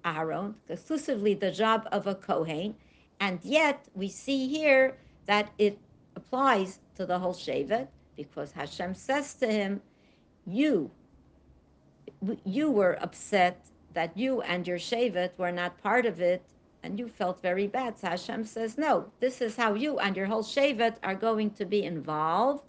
Aaron, 0.04 0.54
exclusively 0.68 1.34
the 1.34 1.50
job 1.50 1.88
of 1.92 2.06
a 2.06 2.14
Kohen. 2.14 2.74
And 3.20 3.38
yet 3.42 3.86
we 3.94 4.08
see 4.08 4.48
here 4.48 4.96
that 5.26 5.52
it 5.58 5.78
applies 6.16 6.80
to 6.96 7.06
the 7.06 7.18
whole 7.18 7.34
Shevet 7.34 7.88
because 8.16 8.52
Hashem 8.52 8.94
says 8.94 9.34
to 9.34 9.46
him, 9.46 9.80
You, 10.46 10.90
you 12.44 12.70
were 12.70 12.98
upset 13.02 13.64
that 13.94 14.16
you 14.16 14.42
and 14.42 14.66
your 14.66 14.78
Shevet 14.78 15.30
were 15.38 15.52
not 15.52 15.82
part 15.82 16.06
of 16.06 16.20
it 16.20 16.42
and 16.82 16.98
you 16.98 17.08
felt 17.08 17.40
very 17.40 17.66
bad. 17.66 17.98
So 17.98 18.08
Hashem 18.08 18.44
says, 18.44 18.76
No, 18.76 19.06
this 19.20 19.40
is 19.40 19.56
how 19.56 19.74
you 19.74 19.98
and 19.98 20.16
your 20.16 20.26
whole 20.26 20.42
Shevet 20.42 20.96
are 21.02 21.14
going 21.14 21.50
to 21.52 21.64
be 21.64 21.84
involved. 21.84 22.64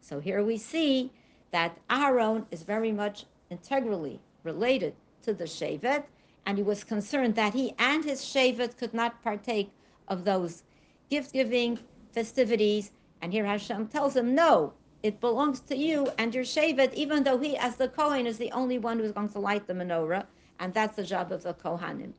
So 0.00 0.20
here 0.20 0.42
we 0.42 0.56
see 0.56 1.10
that 1.50 1.76
Aaron 1.90 2.46
is 2.50 2.62
very 2.62 2.92
much 2.92 3.26
integrally 3.50 4.20
related 4.42 4.94
to 5.22 5.34
the 5.34 5.44
Shevet, 5.44 6.04
and 6.46 6.58
he 6.58 6.64
was 6.64 6.84
concerned 6.84 7.34
that 7.34 7.54
he 7.54 7.74
and 7.78 8.04
his 8.04 8.22
Shevet 8.22 8.76
could 8.76 8.94
not 8.94 9.22
partake 9.22 9.70
of 10.08 10.24
those 10.24 10.62
gift 11.10 11.32
giving 11.32 11.78
festivities 12.12 12.90
and 13.20 13.32
here 13.32 13.44
Hashem 13.44 13.88
tells 13.88 14.16
him, 14.16 14.34
no, 14.34 14.74
it 15.02 15.20
belongs 15.20 15.60
to 15.60 15.76
you 15.76 16.10
and 16.18 16.34
your 16.34 16.44
Shevet, 16.44 16.94
even 16.94 17.24
though 17.24 17.38
he, 17.38 17.56
as 17.56 17.76
the 17.76 17.88
Kohen, 17.88 18.26
is 18.26 18.38
the 18.38 18.52
only 18.52 18.78
one 18.78 18.98
who's 18.98 19.12
going 19.12 19.28
to 19.30 19.38
light 19.38 19.66
the 19.66 19.72
menorah, 19.74 20.26
and 20.58 20.72
that's 20.74 20.96
the 20.96 21.04
job 21.04 21.32
of 21.32 21.42
the 21.42 21.54
Kohanim. 21.54 22.12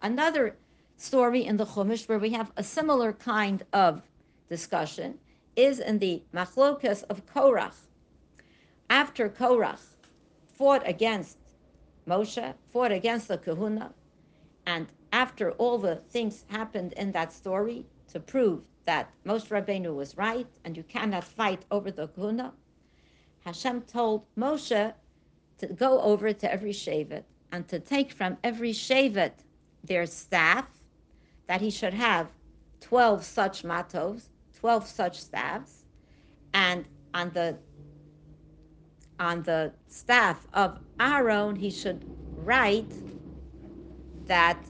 Another 0.00 0.56
story 0.96 1.44
in 1.44 1.56
the 1.56 1.66
Chumash 1.66 2.08
where 2.08 2.18
we 2.18 2.30
have 2.30 2.52
a 2.56 2.62
similar 2.62 3.12
kind 3.12 3.64
of 3.72 4.02
discussion 4.48 5.18
is 5.56 5.80
in 5.80 5.98
the 5.98 6.22
Machlokas 6.34 7.02
of 7.04 7.26
Korach. 7.26 7.74
After 8.88 9.28
Korach 9.28 9.80
fought 10.52 10.86
against 10.86 11.38
Moshe, 12.06 12.54
fought 12.72 12.92
against 12.92 13.28
the 13.28 13.38
Kahuna, 13.38 13.92
and 14.66 14.88
after 15.12 15.52
all 15.52 15.78
the 15.78 15.96
things 15.96 16.44
happened 16.48 16.92
in 16.94 17.12
that 17.12 17.32
story 17.32 17.86
to 18.08 18.18
prove 18.18 18.62
that 18.84 19.10
Moshe 19.24 19.48
Rabbeinu 19.48 19.94
was 19.94 20.16
right 20.16 20.48
and 20.64 20.76
you 20.76 20.82
cannot 20.82 21.24
fight 21.24 21.64
over 21.70 21.90
the 21.90 22.08
Kahuna, 22.08 22.52
Hashem 23.44 23.82
told 23.82 24.24
Moshe 24.36 24.94
to 25.58 25.66
go 25.66 26.00
over 26.00 26.32
to 26.32 26.52
every 26.52 26.72
Shevet 26.72 27.24
and 27.52 27.68
to 27.68 27.78
take 27.78 28.12
from 28.12 28.36
every 28.42 28.72
Shevet 28.72 29.44
their 29.84 30.06
staff, 30.06 30.66
that 31.46 31.60
he 31.60 31.70
should 31.70 31.94
have 31.94 32.28
12 32.80 33.24
such 33.24 33.64
matos, 33.64 34.28
12 34.58 34.86
such 34.86 35.20
staffs, 35.20 35.84
and 36.54 36.84
on 37.14 37.30
the 37.30 37.58
on 39.18 39.42
the 39.42 39.72
staff 39.88 40.46
of 40.52 40.78
Aaron, 41.00 41.56
he 41.56 41.70
should 41.70 42.04
write 42.36 43.02
that 44.26 44.66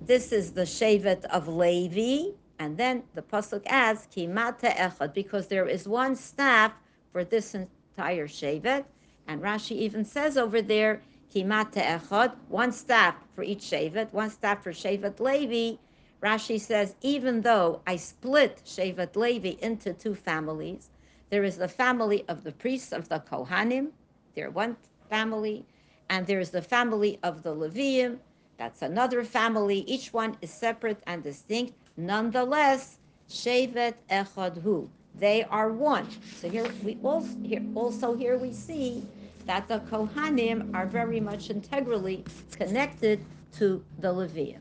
this 0.00 0.32
is 0.32 0.52
the 0.52 0.62
Shevet 0.62 1.24
of 1.24 1.48
Levi, 1.48 2.32
and 2.58 2.76
then 2.76 3.04
the 3.14 3.22
pasuk 3.22 3.62
adds 3.66 4.06
kimata 4.14 4.74
echad 4.76 5.14
because 5.14 5.46
there 5.48 5.66
is 5.66 5.88
one 5.88 6.16
staff 6.16 6.72
for 7.12 7.24
this 7.24 7.54
entire 7.54 8.26
shevet, 8.28 8.84
and 9.26 9.42
Rashi 9.42 9.72
even 9.72 10.04
says 10.04 10.36
over 10.36 10.60
there 10.62 11.02
kimata 11.32 11.82
echad, 11.82 12.34
one 12.48 12.72
staff 12.72 13.14
for 13.34 13.42
each 13.42 13.60
shevet, 13.62 14.12
one 14.12 14.30
staff 14.30 14.62
for 14.62 14.72
shevet 14.72 15.20
Levi. 15.20 15.78
Rashi 16.22 16.60
says 16.60 16.96
even 17.00 17.42
though 17.42 17.80
I 17.86 17.96
split 17.96 18.62
shevet 18.64 19.14
Levi 19.14 19.54
into 19.60 19.92
two 19.92 20.14
families, 20.14 20.90
there 21.30 21.44
is 21.44 21.56
the 21.56 21.68
family 21.68 22.24
of 22.28 22.44
the 22.44 22.52
priests 22.52 22.92
of 22.92 23.08
the 23.08 23.20
Kohanim, 23.20 23.90
they're 24.34 24.50
one 24.50 24.76
family, 25.10 25.64
and 26.10 26.26
there 26.26 26.40
is 26.40 26.50
the 26.50 26.62
family 26.62 27.18
of 27.22 27.42
the 27.42 27.54
Leviim, 27.54 28.18
that's 28.58 28.82
another 28.82 29.22
family. 29.22 29.84
Each 29.86 30.12
one 30.12 30.36
is 30.42 30.50
separate 30.50 31.00
and 31.06 31.22
distinct. 31.22 31.74
Nonetheless, 31.96 32.98
Shevet 33.30 33.94
Echad 34.10 34.60
Hu. 34.62 34.90
They 35.14 35.44
are 35.44 35.72
one. 35.72 36.08
So 36.36 36.50
here 36.50 36.66
we 36.82 36.98
also 37.02 37.36
here 37.42 37.64
also 37.74 38.14
here 38.14 38.36
we 38.36 38.52
see 38.52 39.06
that 39.46 39.68
the 39.68 39.80
Kohanim 39.90 40.74
are 40.74 40.86
very 40.86 41.20
much 41.20 41.50
integrally 41.50 42.24
connected 42.52 43.24
to 43.58 43.84
the 44.00 44.12
Levium. 44.12 44.60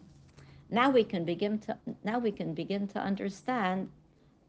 Now 0.70 0.90
we 0.90 1.04
can 1.04 1.26
begin 1.26 1.58
to 1.60 1.78
now 2.04 2.20
we 2.20 2.32
can 2.32 2.54
begin 2.54 2.88
to 2.90 3.00
understand 3.00 3.90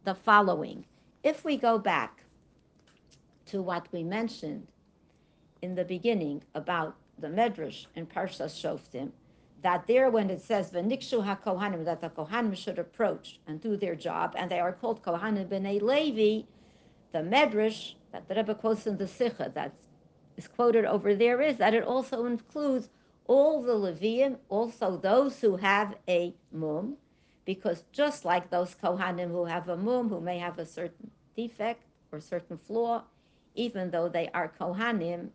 the 0.04 0.14
following. 0.14 0.84
If 1.28 1.44
we 1.44 1.58
go 1.58 1.78
back 1.78 2.24
to 3.50 3.60
what 3.60 3.86
we 3.92 4.02
mentioned 4.02 4.66
in 5.60 5.74
the 5.74 5.84
beginning 5.84 6.42
about 6.54 6.96
the 7.18 7.28
Medrash 7.28 7.84
in 7.96 8.06
Parsha 8.06 8.46
Shoftim, 8.46 9.10
that 9.60 9.86
there 9.86 10.08
when 10.08 10.30
it 10.30 10.40
says 10.40 10.70
v'nikshu 10.70 11.22
hakohanim 11.22 11.84
that 11.84 12.00
the 12.00 12.08
kohanim 12.08 12.56
should 12.56 12.78
approach 12.78 13.40
and 13.46 13.60
do 13.60 13.76
their 13.76 13.94
job, 13.94 14.36
and 14.38 14.50
they 14.50 14.58
are 14.58 14.72
called 14.72 15.02
kohanim 15.02 15.46
b'nei 15.48 15.82
Levi, 15.82 16.46
the 17.12 17.18
medrash 17.18 17.92
that 18.10 18.26
the 18.26 18.34
Rebbe 18.34 18.54
quotes 18.54 18.86
in 18.86 18.96
the 18.96 19.06
Sikha 19.06 19.52
that 19.54 19.74
is 20.38 20.48
quoted 20.48 20.86
over 20.86 21.14
there 21.14 21.42
is 21.42 21.58
that 21.58 21.74
it 21.74 21.84
also 21.84 22.24
includes 22.24 22.88
all 23.26 23.62
the 23.62 23.74
Levium, 23.74 24.38
also 24.48 24.96
those 24.96 25.38
who 25.42 25.56
have 25.56 25.94
a 26.08 26.34
mum, 26.52 26.96
because 27.44 27.84
just 27.92 28.24
like 28.24 28.50
those 28.50 28.74
Kohanim 28.82 29.30
who 29.30 29.44
have 29.44 29.68
a 29.68 29.76
mum, 29.76 30.08
who 30.08 30.20
may 30.20 30.38
have 30.38 30.58
a 30.58 30.66
certain 30.66 31.10
defect 31.38 31.84
or 32.10 32.20
certain 32.20 32.58
flaw, 32.58 33.04
even 33.54 33.90
though 33.90 34.08
they 34.08 34.28
are 34.34 34.52
Kohanim, 34.60 35.28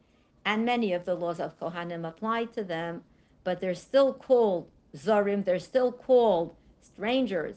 and 0.46 0.66
many 0.66 0.92
of 0.92 1.06
the 1.06 1.16
laws 1.16 1.40
of 1.40 1.58
Kohanim 1.58 2.06
apply 2.06 2.46
to 2.46 2.64
them, 2.64 3.04
but 3.46 3.62
they're 3.62 3.74
still 3.74 4.14
called 4.14 4.68
Zorim, 4.96 5.46
they're 5.46 5.60
still 5.60 5.92
called 5.92 6.56
strangers 6.82 7.56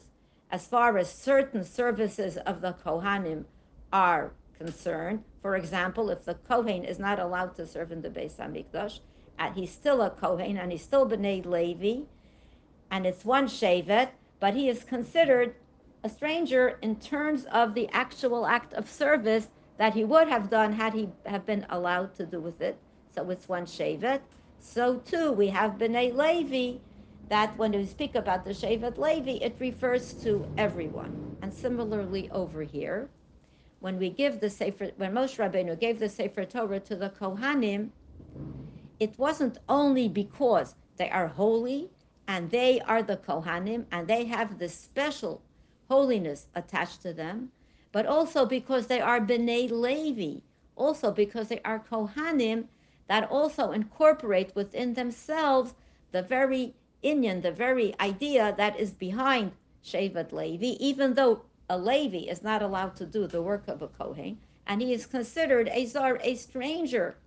as 0.49 0.65
far 0.65 0.97
as 0.97 1.11
certain 1.11 1.63
services 1.63 2.37
of 2.37 2.61
the 2.61 2.73
Kohanim 2.85 3.43
are 3.91 4.31
concerned. 4.57 5.23
For 5.41 5.57
example, 5.57 6.09
if 6.09 6.23
the 6.23 6.35
Kohen 6.35 6.85
is 6.85 6.99
not 6.99 7.19
allowed 7.19 7.53
to 7.57 7.67
serve 7.67 7.91
in 7.91 8.01
the 8.01 8.09
Beis 8.09 8.37
Hamikdash, 8.37 8.99
and 9.37 9.55
he's 9.55 9.71
still 9.71 10.01
a 10.01 10.09
Kohen 10.09 10.57
and 10.57 10.71
he's 10.71 10.83
still 10.83 11.07
B'nai 11.07 11.45
Levi, 11.45 12.05
and 12.91 13.05
it's 13.05 13.25
one 13.25 13.47
Shevet, 13.47 14.09
but 14.39 14.53
he 14.53 14.69
is 14.69 14.85
considered 14.85 15.53
a 16.07 16.09
stranger 16.09 16.79
in 16.81 16.95
terms 16.95 17.45
of 17.51 17.73
the 17.73 17.89
actual 17.91 18.45
act 18.45 18.71
of 18.73 18.89
service 18.89 19.49
that 19.77 19.93
he 19.93 20.05
would 20.05 20.29
have 20.29 20.49
done 20.49 20.71
had 20.71 20.93
he 20.93 21.09
have 21.25 21.45
been 21.45 21.65
allowed 21.69 22.15
to 22.15 22.25
do 22.25 22.39
with 22.39 22.61
it. 22.61 22.79
So 23.13 23.29
it's 23.29 23.49
one 23.49 23.65
Shevet. 23.65 24.21
So 24.59 24.83
too, 25.11 25.33
we 25.33 25.47
have 25.49 25.77
B'nai 25.79 26.15
Levi, 26.15 26.79
that 27.29 27.57
when 27.57 27.73
we 27.73 27.85
speak 27.85 28.15
about 28.15 28.45
the 28.45 28.51
Shevet 28.51 28.97
Levi, 28.97 29.35
it 29.47 29.57
refers 29.59 30.13
to 30.23 30.47
everyone. 30.57 31.13
And 31.41 31.53
similarly 31.53 32.29
over 32.31 32.63
here, 32.63 33.09
when 33.79 33.99
we 33.99 34.09
give 34.09 34.39
the 34.39 34.49
Sefer, 34.49 34.91
when 34.95 35.13
Moshe 35.13 35.37
Rabbeinu 35.37 35.77
gave 35.77 35.99
the 35.99 36.09
Sefer 36.09 36.45
Torah 36.45 36.79
to 36.79 36.95
the 36.95 37.09
Kohanim, 37.09 37.89
it 38.99 39.19
wasn't 39.19 39.57
only 39.67 40.07
because 40.07 40.73
they 40.97 41.09
are 41.09 41.27
holy 41.27 41.91
and 42.27 42.49
they 42.49 42.79
are 42.81 43.03
the 43.03 43.17
Kohanim 43.17 43.85
and 43.91 44.07
they 44.07 44.23
have 44.25 44.57
this 44.57 44.75
special 44.75 45.43
holiness 45.89 46.47
attached 46.55 47.01
to 47.01 47.13
them, 47.13 47.51
but 47.91 48.05
also 48.05 48.45
because 48.45 48.87
they 48.87 49.01
are 49.01 49.19
B'nai 49.19 49.69
Levi, 49.71 50.41
also 50.75 51.11
because 51.11 51.47
they 51.47 51.61
are 51.63 51.79
Kohanim 51.79 52.65
that 53.07 53.29
also 53.31 53.71
incorporate 53.71 54.55
within 54.55 54.93
themselves 54.93 55.73
the 56.11 56.21
very 56.21 56.75
inyan, 57.03 57.41
the 57.41 57.51
very 57.51 57.95
idea 57.99 58.53
that 58.57 58.79
is 58.79 58.91
behind 58.91 59.51
Shevet 59.83 60.31
Levi, 60.31 60.75
even 60.79 61.13
though 61.13 61.41
a 61.69 61.77
Levi 61.77 62.29
is 62.29 62.43
not 62.43 62.61
allowed 62.61 62.95
to 62.97 63.05
do 63.05 63.27
the 63.27 63.41
work 63.41 63.67
of 63.67 63.81
a 63.81 63.87
Kohen, 63.87 64.37
and 64.65 64.81
he 64.81 64.93
is 64.93 65.05
considered 65.05 65.69
a 65.71 65.85
Zar, 65.85 66.19
a 66.21 66.35
stranger, 66.35 67.17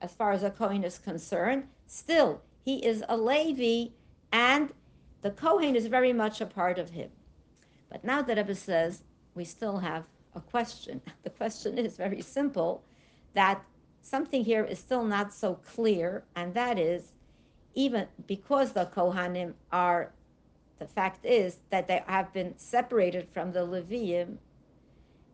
as 0.00 0.12
far 0.14 0.32
as 0.32 0.42
a 0.42 0.50
Kohen 0.50 0.84
is 0.84 0.98
concerned, 0.98 1.68
still 1.86 2.40
he 2.64 2.84
is 2.84 3.04
a 3.08 3.16
Levi, 3.16 3.92
and 4.32 4.72
the 5.22 5.30
Kohen 5.30 5.74
is 5.76 5.86
very 5.86 6.12
much 6.12 6.40
a 6.40 6.46
part 6.46 6.78
of 6.78 6.90
him. 6.90 7.10
But 7.90 8.04
now 8.04 8.22
that 8.22 8.36
Rebbe 8.36 8.54
says 8.54 9.02
we 9.34 9.44
still 9.44 9.78
have 9.78 10.04
a 10.34 10.40
question. 10.40 11.00
The 11.22 11.30
question 11.30 11.78
is 11.78 11.96
very 11.96 12.22
simple 12.22 12.82
that 13.34 13.62
something 14.02 14.44
here 14.44 14.64
is 14.64 14.78
still 14.78 15.04
not 15.04 15.32
so 15.32 15.54
clear, 15.74 16.24
and 16.36 16.54
that 16.54 16.78
is 16.78 17.12
even 17.74 18.06
because 18.26 18.72
the 18.72 18.86
Kohanim 18.86 19.54
are, 19.70 20.12
the 20.78 20.86
fact 20.86 21.24
is 21.24 21.58
that 21.70 21.86
they 21.86 22.02
have 22.06 22.32
been 22.32 22.54
separated 22.56 23.28
from 23.32 23.52
the 23.52 23.64
Levium, 23.66 24.38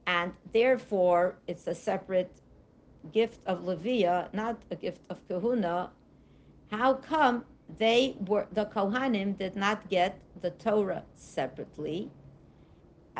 and 0.07 0.33
therefore 0.53 1.37
it's 1.47 1.67
a 1.67 1.75
separate 1.75 2.33
gift 3.13 3.41
of 3.47 3.63
Levia, 3.63 4.33
not 4.33 4.59
a 4.71 4.77
gift 4.77 5.01
of 5.11 5.27
Kahuna. 5.29 5.91
How 6.71 6.95
come 6.95 7.45
they 7.79 8.17
were 8.27 8.47
the 8.53 8.67
Kohanim 8.67 9.39
did 9.39 9.57
not 9.57 9.89
get 9.89 10.21
the 10.41 10.51
Torah 10.51 11.05
separately? 11.17 12.11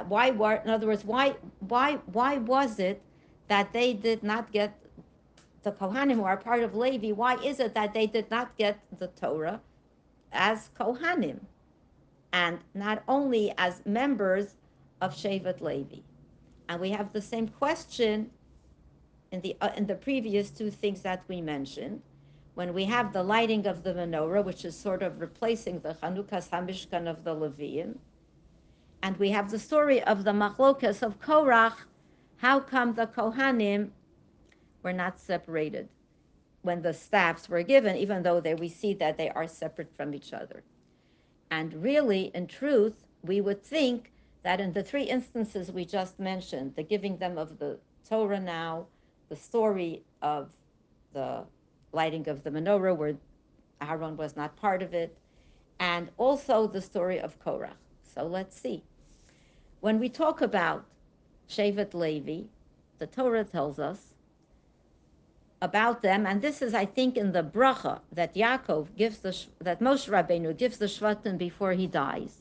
Why 0.09 0.31
were, 0.31 0.55
in 0.55 0.71
other 0.71 0.87
words, 0.87 1.05
why 1.05 1.37
why 1.61 1.95
why 2.07 2.39
was 2.39 2.79
it 2.79 3.01
that 3.49 3.73
they 3.73 3.93
did 3.95 4.23
not 4.23 4.51
get 4.53 4.79
the 5.65 5.73
Kohanim 5.73 6.15
who 6.15 6.25
are 6.25 6.37
part 6.37 6.63
of 6.63 6.75
Levi, 6.75 7.11
why 7.13 7.37
is 7.37 7.59
it 7.59 7.75
that 7.75 7.95
they 7.95 8.07
did 8.07 8.31
not 8.31 8.57
get 8.57 8.79
the 8.99 9.09
Torah 9.09 9.61
as 10.33 10.71
Kohanim 10.79 11.41
and 12.33 12.59
not 12.75 13.03
only 13.09 13.53
as 13.57 13.85
members 13.87 14.57
of 15.01 15.15
Shevet 15.15 15.61
Levi? 15.61 16.01
And 16.69 16.81
we 16.81 16.91
have 16.91 17.13
the 17.13 17.23
same 17.23 17.49
question 17.49 18.31
in 19.33 19.41
the 19.41 19.57
uh, 19.61 19.71
in 19.77 19.87
the 19.87 19.95
previous 19.95 20.51
two 20.51 20.71
things 20.71 21.03
that 21.03 21.23
we 21.29 21.41
mentioned. 21.41 22.03
When 22.55 22.73
we 22.73 22.85
have 22.85 23.13
the 23.13 23.23
lighting 23.23 23.67
of 23.67 23.83
the 23.83 23.95
menorah, 23.95 24.45
which 24.45 24.65
is 24.65 24.77
sort 24.77 25.03
of 25.03 25.21
replacing 25.21 25.81
the 25.81 25.95
Chanukas 25.95 26.49
Hamishkan 26.51 27.09
of 27.09 27.25
the 27.25 27.35
Leviim, 27.35 27.97
and 29.05 29.19
we 29.19 29.29
have 29.29 29.51
the 29.51 29.59
story 29.59 30.03
of 30.03 30.25
the 30.25 30.33
Machlokas 30.33 31.03
of 31.03 31.21
Korach, 31.21 31.77
how 32.39 32.59
come 32.59 32.95
the 32.95 33.07
Kohanim 33.07 33.91
were 34.83 34.95
not 34.95 35.21
separated 35.21 35.91
when 36.63 36.81
the 36.81 36.95
staffs 36.95 37.47
were 37.47 37.63
given, 37.63 37.97
even 37.97 38.23
though 38.23 38.41
they, 38.41 38.55
we 38.55 38.71
see 38.71 38.95
that 38.95 39.19
they 39.19 39.29
are 39.29 39.47
separate 39.47 39.95
from 39.95 40.15
each 40.15 40.33
other. 40.33 40.63
And 41.51 41.83
really, 41.83 42.31
in 42.35 42.47
truth, 42.47 43.05
we 43.23 43.43
would 43.43 43.63
think 43.63 44.11
that 44.43 44.59
in 44.59 44.73
the 44.73 44.83
three 44.83 45.03
instances 45.03 45.71
we 45.71 45.85
just 45.85 46.19
mentioned, 46.19 46.75
the 46.75 46.83
giving 46.83 47.19
them 47.19 47.37
of 47.37 47.59
the 47.59 47.79
Torah 48.09 48.41
now, 48.41 48.87
the 49.29 49.37
story 49.37 50.03
of 50.23 50.49
the 51.13 51.45
lighting 51.93 52.27
of 52.27 52.43
the 52.43 52.51
menorah, 52.51 52.97
where 52.97 53.17
Aaron 53.83 54.17
was 54.17 54.35
not 54.35 54.57
part 54.57 54.83
of 54.83 54.95
it, 54.95 55.15
and 55.79 56.09
also 56.17 56.67
the 56.67 56.81
story 56.81 57.21
of 57.21 57.39
Korach. 57.45 57.77
So 58.03 58.25
let's 58.27 58.59
see. 58.59 58.83
When 59.85 59.99
we 59.99 60.09
talk 60.09 60.41
about 60.41 60.87
Shevet 61.47 61.93
Levi, 61.93 62.45
the 62.97 63.07
Torah 63.07 63.45
tells 63.45 63.79
us 63.79 64.15
about 65.61 66.01
them, 66.01 66.25
and 66.25 66.41
this 66.41 66.63
is, 66.63 66.73
I 66.73 66.87
think, 66.87 67.19
in 67.19 67.33
the 67.33 67.43
bracha 67.43 68.01
that 68.11 68.35
Yaakov 68.35 68.97
gives 68.97 69.19
the 69.19 69.37
that 69.61 69.81
Moshe 69.81 70.09
Rabbeinu 70.09 70.57
gives 70.57 70.79
the 70.79 70.87
Shvatim 70.87 71.37
before 71.37 71.75
he 71.75 71.87
dies. 71.87 72.41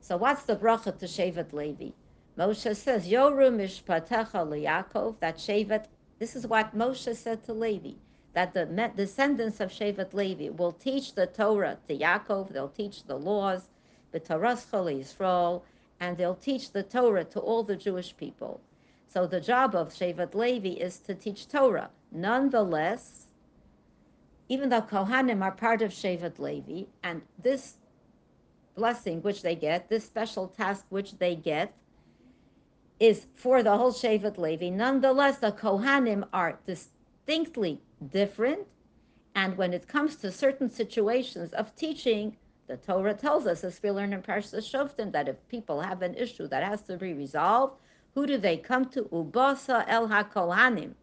So, 0.00 0.16
what's 0.16 0.42
the 0.42 0.56
bracha 0.56 0.98
to 0.98 1.06
Shevet 1.06 1.52
Levi? 1.52 1.90
Moshe 2.36 2.74
says, 2.74 3.06
"Yoru 3.06 3.54
mishpatecha 3.54 4.40
leYaakov." 4.52 5.20
That 5.20 5.36
Shevet. 5.36 5.84
This 6.18 6.34
is 6.34 6.48
what 6.48 6.76
Moshe 6.76 7.14
said 7.14 7.44
to 7.44 7.52
Levi. 7.52 7.92
That 8.32 8.52
the 8.52 8.66
descendants 8.96 9.60
of 9.60 9.70
Shevet 9.70 10.12
Levi 10.12 10.48
will 10.48 10.72
teach 10.72 11.14
the 11.14 11.28
Torah 11.28 11.78
to 11.86 11.96
Yaakov. 11.96 12.48
They'll 12.48 12.68
teach 12.68 13.04
the 13.04 13.16
laws, 13.16 13.68
the 14.10 14.18
Torah 14.18 14.54
Yisrael, 14.56 15.62
and 16.00 16.16
they'll 16.16 16.34
teach 16.34 16.72
the 16.72 16.82
Torah 16.82 17.24
to 17.24 17.40
all 17.40 17.62
the 17.62 17.76
Jewish 17.76 18.16
people. 18.16 18.60
So 19.06 19.26
the 19.26 19.40
job 19.40 19.74
of 19.74 19.92
Shevet 19.92 20.34
Levi 20.34 20.80
is 20.80 20.98
to 21.00 21.14
teach 21.14 21.48
Torah. 21.48 21.90
Nonetheless, 22.10 23.26
even 24.48 24.68
though 24.68 24.82
Kohanim 24.82 25.42
are 25.42 25.52
part 25.52 25.82
of 25.82 25.92
Shevet 25.92 26.38
Levi, 26.38 26.84
and 27.02 27.22
this 27.42 27.76
blessing 28.74 29.20
which 29.22 29.42
they 29.42 29.54
get, 29.54 29.88
this 29.88 30.04
special 30.04 30.48
task 30.48 30.86
which 30.88 31.18
they 31.18 31.36
get, 31.36 31.72
is 32.98 33.26
for 33.34 33.62
the 33.62 33.76
whole 33.76 33.92
Shevet 33.92 34.38
Levi. 34.38 34.68
Nonetheless, 34.70 35.38
the 35.38 35.52
Kohanim 35.52 36.26
are 36.32 36.58
distinctly 36.66 37.80
different. 38.10 38.66
And 39.34 39.56
when 39.56 39.72
it 39.72 39.86
comes 39.86 40.16
to 40.16 40.32
certain 40.32 40.70
situations 40.70 41.52
of 41.52 41.74
teaching, 41.76 42.36
the 42.70 42.76
Torah 42.76 43.14
tells 43.14 43.48
us, 43.48 43.64
as 43.64 43.82
we 43.82 43.90
learn 43.90 44.12
in 44.12 44.22
Parshas 44.22 44.70
Shoftim, 44.70 45.10
that 45.10 45.28
if 45.28 45.48
people 45.48 45.80
have 45.80 46.02
an 46.02 46.14
issue 46.14 46.46
that 46.46 46.62
has 46.62 46.82
to 46.82 46.96
be 46.96 47.12
resolved, 47.12 47.74
who 48.14 48.26
do 48.26 48.38
they 48.38 48.56
come 48.56 48.84
to? 48.90 49.02
Ubasa 49.06 49.84
el 49.88 50.06
ha-Kohanim 50.06 50.94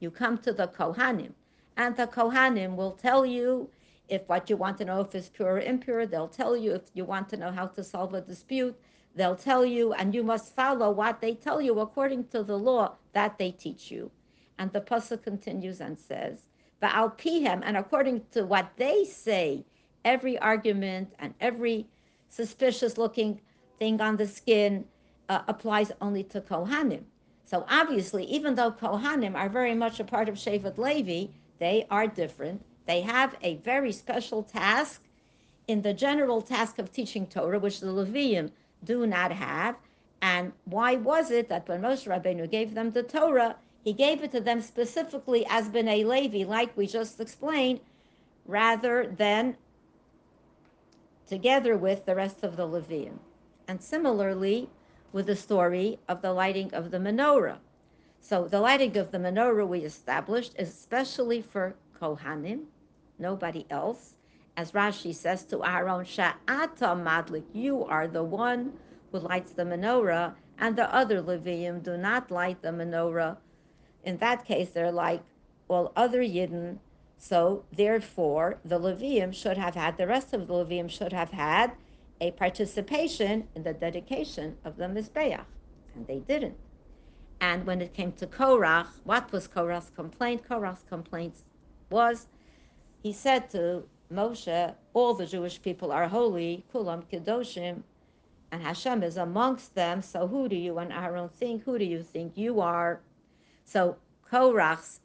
you 0.00 0.10
come 0.10 0.36
to 0.36 0.52
the 0.52 0.68
Kohanim, 0.68 1.32
and 1.78 1.96
the 1.96 2.06
Kohanim 2.06 2.76
will 2.76 2.92
tell 2.92 3.24
you 3.24 3.70
if 4.06 4.28
what 4.28 4.50
you 4.50 4.58
want 4.58 4.76
to 4.76 4.84
know 4.84 5.00
if 5.00 5.14
it's 5.14 5.30
pure 5.30 5.54
or 5.54 5.60
impure. 5.60 6.04
They'll 6.04 6.28
tell 6.28 6.54
you 6.54 6.72
if 6.74 6.82
you 6.92 7.06
want 7.06 7.30
to 7.30 7.38
know 7.38 7.50
how 7.50 7.68
to 7.68 7.82
solve 7.82 8.12
a 8.12 8.20
dispute. 8.20 8.78
They'll 9.16 9.34
tell 9.34 9.64
you, 9.64 9.94
and 9.94 10.14
you 10.14 10.22
must 10.22 10.54
follow 10.54 10.90
what 10.90 11.22
they 11.22 11.34
tell 11.34 11.58
you 11.58 11.80
according 11.80 12.24
to 12.28 12.42
the 12.42 12.58
law 12.58 12.96
that 13.14 13.38
they 13.38 13.50
teach 13.50 13.90
you. 13.90 14.10
And 14.58 14.70
the 14.72 14.82
pasuk 14.82 15.22
continues 15.22 15.80
and 15.80 15.98
says, 15.98 16.42
"Ba'al 16.82 17.16
pihem," 17.16 17.62
and 17.64 17.78
according 17.78 18.26
to 18.32 18.44
what 18.44 18.72
they 18.76 19.04
say, 19.04 19.64
every 20.04 20.38
argument 20.38 21.12
and 21.18 21.34
every 21.40 21.86
suspicious-looking 22.28 23.40
thing 23.78 24.00
on 24.00 24.16
the 24.16 24.26
skin 24.26 24.84
uh, 25.28 25.42
applies 25.48 25.92
only 26.00 26.22
to 26.24 26.40
Kohanim. 26.40 27.02
So 27.44 27.64
obviously, 27.68 28.24
even 28.24 28.54
though 28.54 28.72
Kohanim 28.72 29.34
are 29.34 29.48
very 29.48 29.74
much 29.74 30.00
a 30.00 30.04
part 30.04 30.28
of 30.28 30.36
Shevet 30.36 30.78
Levi, 30.78 31.32
they 31.58 31.86
are 31.90 32.06
different. 32.06 32.64
They 32.86 33.00
have 33.02 33.36
a 33.42 33.56
very 33.58 33.92
special 33.92 34.42
task 34.42 35.02
in 35.68 35.82
the 35.82 35.94
general 35.94 36.42
task 36.42 36.78
of 36.78 36.92
teaching 36.92 37.26
Torah, 37.26 37.58
which 37.58 37.80
the 37.80 37.86
Levium 37.86 38.50
do 38.84 39.06
not 39.06 39.32
have. 39.32 39.76
And 40.20 40.52
why 40.64 40.96
was 40.96 41.30
it 41.30 41.48
that 41.48 41.68
when 41.68 41.82
Moshe 41.82 42.06
Rabbeinu 42.06 42.50
gave 42.50 42.74
them 42.74 42.90
the 42.90 43.02
Torah, 43.02 43.56
he 43.82 43.92
gave 43.92 44.22
it 44.22 44.32
to 44.32 44.40
them 44.40 44.60
specifically 44.60 45.46
as 45.48 45.68
B'nai 45.68 46.06
Levi, 46.06 46.48
like 46.48 46.76
we 46.76 46.86
just 46.86 47.20
explained, 47.20 47.80
rather 48.46 49.06
than 49.06 49.56
together 51.26 51.76
with 51.76 52.06
the 52.06 52.14
rest 52.14 52.42
of 52.42 52.56
the 52.56 52.66
Levium. 52.66 53.18
And 53.66 53.80
similarly, 53.80 54.68
with 55.12 55.26
the 55.26 55.36
story 55.36 55.98
of 56.08 56.20
the 56.22 56.32
lighting 56.32 56.74
of 56.74 56.90
the 56.90 56.98
menorah. 56.98 57.58
So 58.20 58.48
the 58.48 58.60
lighting 58.60 58.96
of 58.96 59.12
the 59.12 59.18
menorah 59.18 59.66
we 59.66 59.80
established 59.80 60.54
is 60.58 60.68
especially 60.68 61.40
for 61.40 61.76
Kohanim, 62.00 62.64
nobody 63.18 63.64
else. 63.70 64.14
As 64.56 64.72
Rashi 64.72 65.14
says 65.14 65.44
to 65.46 65.64
Aaron, 65.64 66.04
Sha'ata 66.04 66.94
madlik, 66.96 67.44
you 67.52 67.84
are 67.84 68.08
the 68.08 68.24
one 68.24 68.72
who 69.12 69.18
lights 69.20 69.52
the 69.52 69.64
menorah, 69.64 70.34
and 70.58 70.76
the 70.76 70.92
other 70.92 71.22
Levium 71.22 71.82
do 71.82 71.96
not 71.96 72.30
light 72.30 72.60
the 72.62 72.68
menorah. 72.68 73.36
In 74.02 74.16
that 74.18 74.44
case, 74.44 74.70
they're 74.70 74.92
like 74.92 75.22
all 75.68 75.92
other 75.96 76.22
Yidden. 76.22 76.78
So 77.18 77.64
therefore, 77.72 78.58
the 78.64 78.78
Levium 78.78 79.32
should 79.32 79.56
have 79.56 79.74
had, 79.74 79.96
the 79.96 80.06
rest 80.06 80.32
of 80.34 80.46
the 80.46 80.54
Levium 80.54 80.90
should 80.90 81.12
have 81.12 81.30
had 81.30 81.72
a 82.20 82.30
participation 82.32 83.48
in 83.54 83.62
the 83.62 83.72
dedication 83.72 84.56
of 84.64 84.76
the 84.76 84.84
Mizbeach. 84.84 85.44
And 85.94 86.06
they 86.06 86.18
didn't. 86.20 86.56
And 87.40 87.66
when 87.66 87.80
it 87.80 87.94
came 87.94 88.12
to 88.12 88.26
Korach, 88.26 88.88
what 89.04 89.30
was 89.32 89.48
Korach's 89.48 89.90
complaint? 89.90 90.42
Korach's 90.48 90.84
complaint 90.88 91.34
was 91.90 92.26
he 93.02 93.12
said 93.12 93.50
to 93.50 93.84
Moshe, 94.12 94.74
all 94.92 95.14
the 95.14 95.26
Jewish 95.26 95.60
people 95.60 95.92
are 95.92 96.08
holy, 96.08 96.64
kulam 96.72 97.04
kedoshim, 97.10 97.82
and 98.50 98.62
Hashem 98.62 99.02
is 99.02 99.16
amongst 99.16 99.74
them. 99.74 100.00
So 100.00 100.26
who 100.26 100.48
do 100.48 100.56
you 100.56 100.78
and 100.78 100.92
Aaron 100.92 101.28
think? 101.28 101.64
Who 101.64 101.78
do 101.78 101.84
you 101.84 102.02
think 102.02 102.36
you 102.36 102.60
are? 102.60 103.00
So 103.64 103.96
Korach's 104.30 105.00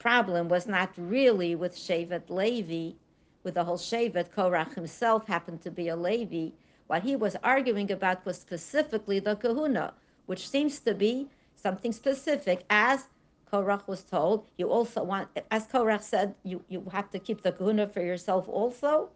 problem 0.00 0.48
was 0.48 0.66
not 0.66 0.90
really 0.96 1.54
with 1.54 1.76
Shevet 1.76 2.28
Levi, 2.30 2.96
with 3.44 3.54
the 3.54 3.62
whole 3.64 3.78
Shevet. 3.78 4.30
Korach 4.34 4.74
himself 4.74 5.28
happened 5.28 5.60
to 5.62 5.70
be 5.70 5.88
a 5.88 5.94
Levi. 5.94 6.48
What 6.88 7.02
he 7.04 7.14
was 7.14 7.36
arguing 7.44 7.92
about 7.92 8.24
was 8.24 8.40
specifically 8.40 9.20
the 9.20 9.36
Kahuna, 9.36 9.92
which 10.26 10.48
seems 10.48 10.80
to 10.80 10.94
be 10.94 11.28
something 11.54 11.92
specific, 11.92 12.64
as 12.70 13.06
Korach 13.52 13.86
was 13.86 14.02
told. 14.02 14.46
You 14.56 14.70
also 14.70 15.04
want, 15.04 15.28
as 15.50 15.66
Korach 15.66 16.02
said, 16.02 16.34
you, 16.42 16.64
you 16.68 16.82
have 16.90 17.10
to 17.10 17.18
keep 17.18 17.42
the 17.42 17.52
Kahuna 17.52 17.86
for 17.86 18.00
yourself 18.00 18.48
also. 18.48 19.10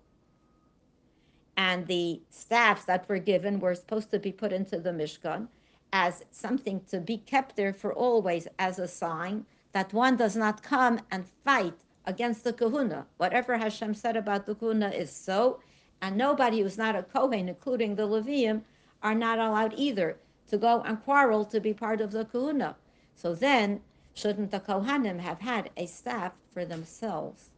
And 1.56 1.86
the 1.86 2.20
staffs 2.30 2.84
that 2.84 3.08
were 3.08 3.18
given 3.18 3.58
were 3.58 3.74
supposed 3.74 4.10
to 4.10 4.18
be 4.18 4.32
put 4.32 4.52
into 4.52 4.78
the 4.78 4.90
Mishkan 4.90 5.48
as 5.92 6.24
something 6.30 6.80
to 6.90 7.00
be 7.00 7.18
kept 7.18 7.56
there 7.56 7.72
for 7.72 7.94
always 7.94 8.48
as 8.58 8.78
a 8.78 8.88
sign 8.88 9.46
that 9.74 9.92
one 9.92 10.16
does 10.16 10.36
not 10.36 10.62
come 10.62 11.00
and 11.10 11.26
fight 11.44 11.74
against 12.06 12.44
the 12.44 12.52
kahuna. 12.52 13.04
Whatever 13.16 13.58
Hashem 13.58 13.92
said 13.94 14.16
about 14.16 14.46
the 14.46 14.54
kahuna 14.54 14.90
is 14.90 15.10
so, 15.10 15.58
and 16.00 16.16
nobody 16.16 16.60
who's 16.60 16.78
not 16.78 16.94
a 16.94 17.02
Kohen, 17.02 17.48
including 17.48 17.96
the 17.96 18.06
Levium, 18.06 18.62
are 19.02 19.16
not 19.16 19.40
allowed 19.40 19.74
either 19.76 20.16
to 20.46 20.58
go 20.58 20.80
and 20.82 21.02
quarrel 21.02 21.44
to 21.46 21.58
be 21.58 21.74
part 21.74 22.00
of 22.00 22.12
the 22.12 22.24
kahuna. 22.24 22.76
So 23.16 23.34
then, 23.34 23.80
shouldn't 24.14 24.52
the 24.52 24.60
Kohanim 24.60 25.18
have 25.18 25.40
had 25.40 25.70
a 25.76 25.86
staff 25.86 26.34
for 26.52 26.64
themselves? 26.64 27.50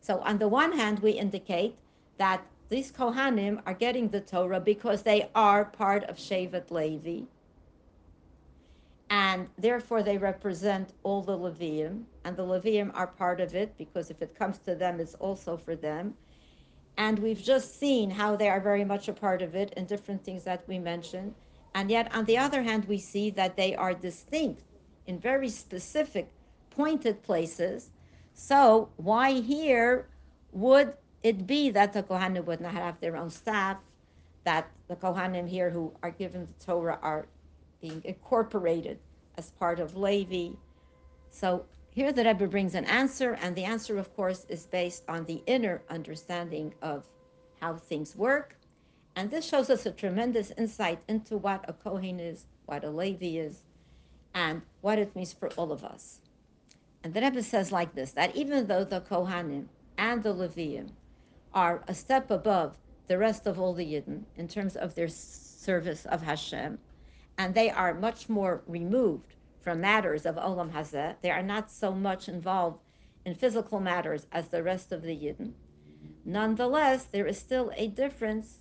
So 0.00 0.18
on 0.22 0.38
the 0.38 0.48
one 0.48 0.72
hand, 0.72 0.98
we 0.98 1.12
indicate 1.12 1.76
that 2.18 2.44
these 2.70 2.90
Kohanim 2.90 3.62
are 3.66 3.74
getting 3.74 4.08
the 4.08 4.20
Torah 4.20 4.58
because 4.58 5.04
they 5.04 5.30
are 5.36 5.64
part 5.64 6.02
of 6.04 6.16
Shevet 6.16 6.72
Levi 6.72 7.26
and 9.10 9.48
therefore 9.58 10.04
they 10.04 10.16
represent 10.16 10.94
all 11.02 11.20
the 11.20 11.36
Levium, 11.36 12.04
and 12.24 12.36
the 12.36 12.44
Levium 12.44 12.92
are 12.94 13.08
part 13.08 13.40
of 13.40 13.56
it 13.56 13.76
because 13.76 14.08
if 14.08 14.22
it 14.22 14.36
comes 14.36 14.58
to 14.58 14.76
them, 14.76 15.00
it's 15.00 15.14
also 15.14 15.56
for 15.56 15.74
them. 15.74 16.14
And 16.96 17.18
we've 17.18 17.42
just 17.42 17.78
seen 17.78 18.10
how 18.10 18.36
they 18.36 18.48
are 18.48 18.60
very 18.60 18.84
much 18.84 19.08
a 19.08 19.12
part 19.12 19.42
of 19.42 19.56
it 19.56 19.72
in 19.76 19.86
different 19.86 20.24
things 20.24 20.44
that 20.44 20.62
we 20.68 20.78
mentioned. 20.78 21.34
And 21.74 21.90
yet, 21.90 22.14
on 22.14 22.24
the 22.24 22.38
other 22.38 22.62
hand, 22.62 22.84
we 22.84 22.98
see 22.98 23.30
that 23.30 23.56
they 23.56 23.74
are 23.74 23.94
distinct 23.94 24.62
in 25.06 25.18
very 25.18 25.48
specific, 25.48 26.30
pointed 26.70 27.22
places. 27.22 27.90
So, 28.32 28.90
why 28.96 29.32
here 29.40 30.06
would 30.52 30.94
it 31.22 31.46
be 31.46 31.70
that 31.70 31.92
the 31.92 32.02
Kohanim 32.02 32.44
would 32.44 32.60
not 32.60 32.74
have 32.74 33.00
their 33.00 33.16
own 33.16 33.30
staff, 33.30 33.78
that 34.44 34.70
the 34.88 34.96
Kohanim 34.96 35.48
here 35.48 35.70
who 35.70 35.92
are 36.02 36.10
given 36.10 36.46
the 36.46 36.64
Torah 36.64 36.98
are 37.02 37.26
being 37.80 38.02
incorporated 38.04 38.98
as 39.36 39.50
part 39.50 39.80
of 39.80 39.96
Levi. 39.96 40.54
So 41.30 41.64
here 41.90 42.12
the 42.12 42.24
Rebbe 42.24 42.46
brings 42.46 42.74
an 42.74 42.84
answer, 42.84 43.38
and 43.40 43.54
the 43.56 43.64
answer, 43.64 43.98
of 43.98 44.14
course, 44.14 44.46
is 44.48 44.66
based 44.66 45.04
on 45.08 45.24
the 45.24 45.42
inner 45.46 45.82
understanding 45.88 46.74
of 46.82 47.04
how 47.60 47.74
things 47.74 48.14
work. 48.16 48.56
And 49.16 49.30
this 49.30 49.44
shows 49.44 49.70
us 49.70 49.86
a 49.86 49.90
tremendous 49.90 50.52
insight 50.56 51.00
into 51.08 51.36
what 51.36 51.64
a 51.68 51.72
Kohen 51.72 52.20
is, 52.20 52.46
what 52.66 52.84
a 52.84 52.90
Levi 52.90 53.38
is, 53.38 53.62
and 54.34 54.62
what 54.80 54.98
it 54.98 55.14
means 55.16 55.32
for 55.32 55.48
all 55.56 55.72
of 55.72 55.84
us. 55.84 56.20
And 57.02 57.12
the 57.12 57.20
Rebbe 57.20 57.42
says 57.42 57.72
like 57.72 57.94
this 57.94 58.12
that 58.12 58.36
even 58.36 58.66
though 58.66 58.84
the 58.84 59.00
Kohanim 59.00 59.66
and 59.98 60.22
the 60.22 60.34
Leviim 60.34 60.90
are 61.52 61.82
a 61.88 61.94
step 61.94 62.30
above 62.30 62.76
the 63.08 63.18
rest 63.18 63.46
of 63.46 63.58
all 63.58 63.74
the 63.74 63.84
Yidden 63.84 64.22
in 64.36 64.46
terms 64.46 64.76
of 64.76 64.94
their 64.94 65.08
service 65.08 66.06
of 66.06 66.22
Hashem, 66.22 66.78
and 67.40 67.54
they 67.54 67.70
are 67.70 67.94
much 67.94 68.28
more 68.28 68.62
removed 68.66 69.34
from 69.62 69.80
matters 69.80 70.26
of 70.26 70.34
Olam 70.36 70.72
Hazeh. 70.72 71.14
They 71.22 71.30
are 71.30 71.42
not 71.42 71.70
so 71.70 71.90
much 71.90 72.28
involved 72.28 72.80
in 73.24 73.34
physical 73.34 73.80
matters 73.80 74.26
as 74.30 74.48
the 74.48 74.62
rest 74.62 74.92
of 74.92 75.00
the 75.00 75.16
Yidden. 75.16 75.52
Nonetheless, 76.22 77.04
there 77.04 77.26
is 77.26 77.38
still 77.38 77.72
a 77.76 77.88
difference 77.88 78.58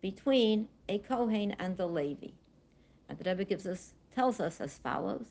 between 0.00 0.66
a 0.88 0.96
Kohen 1.00 1.56
and 1.58 1.76
the 1.76 1.86
Levi. 1.86 2.28
And 3.06 3.18
the 3.18 3.28
Rebbe 3.28 3.44
gives 3.44 3.66
us, 3.66 3.92
tells 4.14 4.40
us 4.40 4.62
as 4.62 4.78
follows. 4.78 5.26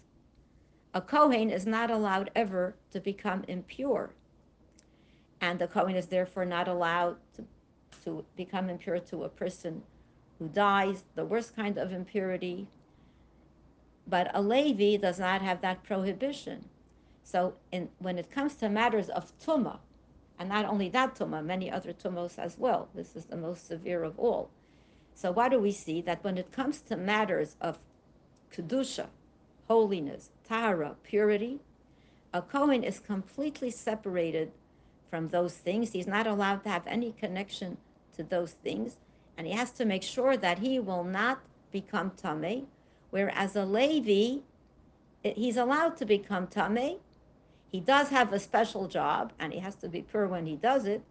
A 0.93 1.01
Kohen 1.01 1.49
is 1.49 1.65
not 1.65 1.89
allowed 1.89 2.29
ever 2.35 2.75
to 2.91 2.99
become 2.99 3.43
impure. 3.47 4.11
And 5.41 5.57
the 5.57 5.67
Kohen 5.67 5.95
is 5.95 6.05
therefore 6.05 6.45
not 6.45 6.67
allowed 6.67 7.15
to, 7.33 7.47
to 8.03 8.23
become 8.35 8.69
impure 8.69 8.99
to 8.99 9.23
a 9.23 9.29
person 9.29 9.81
who 10.37 10.49
dies, 10.49 11.03
the 11.15 11.25
worst 11.25 11.55
kind 11.55 11.77
of 11.77 11.91
impurity. 11.91 12.67
But 14.07 14.29
a 14.33 14.41
Levi 14.41 14.97
does 14.97 15.19
not 15.19 15.41
have 15.41 15.61
that 15.61 15.83
prohibition. 15.83 16.65
So 17.23 17.55
in, 17.71 17.89
when 17.99 18.17
it 18.17 18.29
comes 18.29 18.55
to 18.55 18.69
matters 18.69 19.09
of 19.09 19.31
tumah, 19.39 19.79
and 20.37 20.49
not 20.49 20.65
only 20.65 20.89
that 20.89 21.15
tumah, 21.15 21.43
many 21.43 21.71
other 21.71 21.93
tumos 21.93 22.37
as 22.37 22.57
well, 22.57 22.89
this 22.93 23.15
is 23.15 23.25
the 23.25 23.37
most 23.37 23.67
severe 23.67 24.03
of 24.03 24.19
all. 24.19 24.49
So 25.13 25.31
what 25.31 25.49
do 25.49 25.59
we 25.59 25.71
see? 25.71 26.01
That 26.01 26.23
when 26.23 26.37
it 26.37 26.51
comes 26.51 26.81
to 26.81 26.97
matters 26.97 27.55
of 27.61 27.79
kedusha, 28.53 29.07
holiness, 29.67 30.29
tahara, 30.47 30.95
purity, 31.03 31.61
a 32.33 32.41
Kohen 32.41 32.83
is 32.83 32.99
completely 32.99 33.71
separated 33.71 34.51
from 35.09 35.29
those 35.29 35.53
things. 35.53 35.93
He's 35.93 36.07
not 36.07 36.27
allowed 36.27 36.63
to 36.63 36.69
have 36.69 36.85
any 36.85 37.13
connection 37.13 37.77
to 38.17 38.23
those 38.23 38.51
things 38.51 38.97
and 39.37 39.47
he 39.47 39.53
has 39.53 39.71
to 39.71 39.85
make 39.85 40.03
sure 40.03 40.37
that 40.37 40.59
he 40.59 40.79
will 40.79 41.03
not 41.03 41.39
become 41.71 42.11
tame. 42.11 42.67
Whereas 43.15 43.55
a 43.55 43.63
Levi, 43.63 44.41
he's 45.23 45.55
allowed 45.55 45.95
to 45.99 46.05
become 46.05 46.47
tame. 46.47 46.97
He 47.71 47.79
does 47.79 48.09
have 48.09 48.33
a 48.33 48.39
special 48.41 48.89
job, 48.89 49.31
and 49.39 49.53
he 49.53 49.59
has 49.59 49.75
to 49.75 49.87
be 49.87 50.01
pure 50.01 50.27
when 50.27 50.45
he 50.45 50.57
does 50.57 50.85
it. 50.85 51.01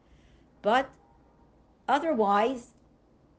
But 0.60 0.90
otherwise, 1.88 2.72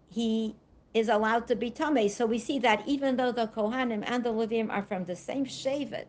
he 0.10 0.56
is 0.96 1.10
allowed 1.10 1.46
to 1.50 1.56
be 1.56 1.70
tame. 1.70 2.10
So 2.10 2.26
we 2.26 2.40
see 2.40 2.58
that 2.58 2.82
even 2.88 3.18
though 3.18 3.32
the 3.32 3.46
Kohanim 3.46 4.04
and 4.04 4.24
the 4.24 4.34
Levim 4.34 4.72
are 4.72 4.82
from 4.82 5.06
the 5.06 5.16
same 5.16 5.46
Shevet, 5.46 6.08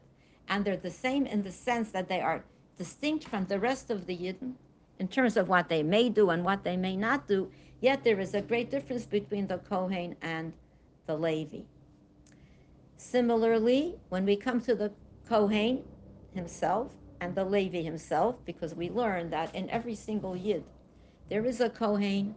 and 0.49 0.64
they're 0.64 0.79
the 0.79 0.90
same 0.90 1.27
in 1.27 1.42
the 1.42 1.53
sense 1.53 1.90
that 1.90 2.09
they 2.09 2.23
are 2.23 2.42
distinct 2.79 3.29
from 3.29 3.45
the 3.45 3.61
rest 3.61 3.90
of 3.90 4.07
the 4.07 4.16
Yidden 4.16 4.55
in 4.99 5.09
terms 5.09 5.37
of 5.37 5.51
what 5.51 5.69
they 5.69 5.83
may 5.83 6.09
do 6.09 6.31
and 6.31 6.42
what 6.42 6.64
they 6.64 6.79
may 6.79 6.97
not 6.97 7.29
do, 7.29 7.51
Yet 7.83 8.03
there 8.03 8.19
is 8.19 8.33
a 8.33 8.40
great 8.40 8.71
difference 8.71 9.05
between 9.05 9.47
the 9.47 9.59
Kohen 9.59 10.16
and 10.23 10.55
the 11.07 11.16
Levi. 11.16 11.61
Similarly, 12.97 13.97
when 14.09 14.25
we 14.25 14.37
come 14.37 14.61
to 14.63 14.75
the 14.75 14.93
Kohen 15.29 15.85
himself 16.35 16.93
and 17.21 17.35
the 17.35 17.45
Levi 17.45 17.83
himself, 17.83 18.37
because 18.45 18.75
we 18.75 18.91
learn 18.91 19.31
that 19.31 19.55
in 19.55 19.69
every 19.71 19.95
single 19.95 20.37
Yid, 20.37 20.65
there 21.29 21.45
is 21.45 21.61
a 21.61 21.69
Kohen 21.71 22.35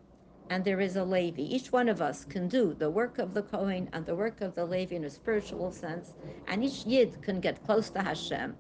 and 0.50 0.64
there 0.66 0.80
is 0.80 0.96
a 0.96 1.04
Levi. 1.04 1.42
Each 1.42 1.72
one 1.72 1.88
of 1.88 2.02
us 2.02 2.26
can 2.26 2.48
do 2.48 2.74
the 2.74 2.90
work 2.90 3.20
of 3.20 3.34
the 3.34 3.44
Kohen 3.44 3.90
and 3.94 4.06
the 4.06 4.16
work 4.16 4.42
of 4.42 4.56
the 4.56 4.66
Levi 4.66 4.96
in 4.96 5.06
a 5.06 5.10
spiritual 5.10 5.72
sense, 5.72 6.14
and 6.48 6.64
each 6.64 6.86
Yid 6.86 7.22
can 7.22 7.40
get 7.40 7.64
close 7.64 7.90
to 7.92 8.02
Hashem. 8.02 8.56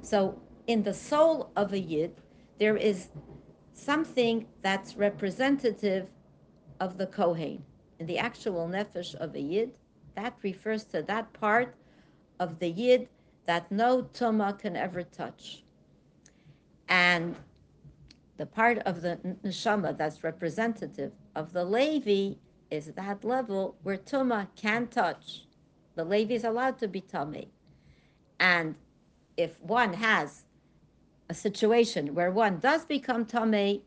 So, 0.00 0.40
in 0.66 0.82
the 0.82 0.94
soul 0.94 1.50
of 1.56 1.72
a 1.72 1.78
Yid, 1.78 2.14
there 2.58 2.76
is 2.76 3.08
something 3.74 4.46
that's 4.62 4.96
representative 4.96 6.08
of 6.80 6.98
the 6.98 7.06
Kohen. 7.06 7.64
In 7.98 8.06
the 8.06 8.18
actual 8.18 8.66
nefesh 8.68 9.14
of 9.16 9.34
a 9.34 9.40
Yid, 9.40 9.72
that 10.14 10.34
refers 10.42 10.84
to 10.84 11.02
that 11.02 11.32
part 11.32 11.74
of 12.40 12.58
the 12.58 12.68
Yid 12.68 13.08
that 13.46 13.70
no 13.70 14.02
tuma 14.02 14.58
can 14.58 14.76
ever 14.76 15.02
touch. 15.02 15.62
And 16.88 17.36
the 18.36 18.46
part 18.46 18.78
of 18.78 19.02
the 19.02 19.18
neshama 19.44 19.96
that's 19.96 20.24
representative 20.24 21.12
of 21.34 21.52
the 21.52 21.64
Levi 21.64 22.36
is 22.70 22.86
that 22.86 23.24
level 23.24 23.76
where 23.82 23.96
tuma 23.96 24.48
can 24.56 24.86
touch. 24.88 25.44
The 25.94 26.04
Levi 26.04 26.34
is 26.34 26.44
allowed 26.44 26.78
to 26.78 26.88
be 26.88 27.00
tameh. 27.00 27.48
And 28.40 28.74
if 29.36 29.60
one 29.60 29.92
has 29.94 30.44
a 31.28 31.34
situation 31.34 32.14
where 32.14 32.30
one 32.30 32.58
does 32.58 32.84
become 32.84 33.24
tameh, 33.24 33.82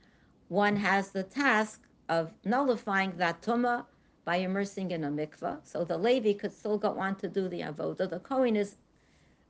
one 0.47 0.75
has 0.75 1.11
the 1.11 1.23
task 1.23 1.81
of 2.09 2.33
nullifying 2.45 3.13
that 3.17 3.41
tuma 3.41 3.85
by 4.25 4.37
immersing 4.37 4.91
in 4.91 5.03
a 5.03 5.09
mikvah. 5.09 5.59
So 5.63 5.83
the 5.85 5.97
Levi 5.97 6.33
could 6.33 6.51
still 6.51 6.77
go 6.77 6.99
on 6.99 7.15
to 7.17 7.29
do 7.29 7.47
the 7.47 7.61
avodah. 7.61 8.09
The 8.09 8.19
Kohen 8.19 8.55
is 8.55 8.75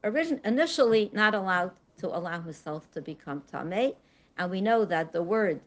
origin- 0.04 0.42
initially 0.44 1.10
not 1.14 1.34
allowed 1.34 1.72
to 1.98 2.08
allow 2.08 2.42
himself 2.42 2.92
to 2.92 3.02
become 3.02 3.42
tameh, 3.52 3.96
and 4.38 4.52
we 4.52 4.60
know 4.62 4.84
that 4.86 5.14
the 5.14 5.24
word 5.24 5.62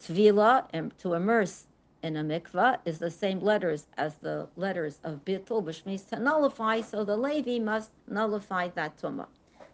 tvila, 0.00 0.96
to 0.98 1.14
immerse 1.14 1.66
in 2.02 2.16
a 2.16 2.22
mikvah, 2.22 2.78
is 2.84 3.00
the 3.00 3.10
same 3.10 3.40
letters 3.40 3.86
as 3.96 4.14
the 4.16 4.46
letters 4.56 5.00
of 5.02 5.24
bitul, 5.24 5.64
which 5.64 5.84
means 5.84 6.02
to 6.04 6.20
nullify. 6.20 6.80
So 6.80 7.04
the 7.04 7.16
Levi 7.16 7.58
must 7.58 7.90
nullify 8.06 8.68
that 8.76 8.96
tumah. 8.96 9.26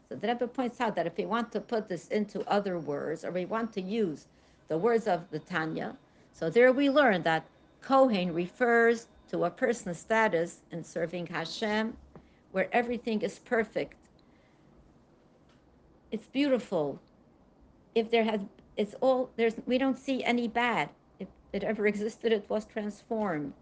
So 0.09 0.17
the 0.17 0.29
Rebbe 0.29 0.47
points 0.47 0.81
out 0.81 0.97
that 0.97 1.07
if 1.07 1.17
we 1.19 1.27
want 1.27 1.53
to 1.53 1.61
put 1.61 1.89
this 1.89 2.09
into 2.09 2.41
other 2.49 2.79
words, 2.79 3.25
or 3.25 3.31
we 3.31 3.45
want 3.45 3.73
to 3.75 3.83
use 3.83 4.27
the 4.69 4.79
words 4.79 5.07
of 5.07 5.31
the 5.31 5.39
Tanya, 5.39 5.95
so 6.33 6.49
there 6.49 6.73
we 6.73 6.89
learn 6.89 7.23
that 7.23 7.45
Kohen 7.85 8.33
refers 8.33 9.09
to 9.29 9.45
a 9.45 9.51
person's 9.51 9.99
status 9.99 10.63
in 10.71 10.83
serving 10.83 11.27
Hashem, 11.27 11.95
where 12.53 12.67
everything 12.73 13.21
is 13.21 13.41
perfect. 13.41 13.99
It's 16.11 16.27
beautiful. 16.29 16.99
If 17.95 18.11
there 18.11 18.25
has, 18.25 18.41
it's 18.79 18.95
all 19.03 19.29
there's. 19.37 19.57
We 19.67 19.77
don't 19.77 19.99
see 19.99 20.25
any 20.25 20.49
bad. 20.49 20.89
If 21.19 21.29
it 21.53 21.63
ever 21.63 21.87
existed, 21.93 22.33
it 22.33 22.49
was 22.49 22.65
transformed. 22.65 23.53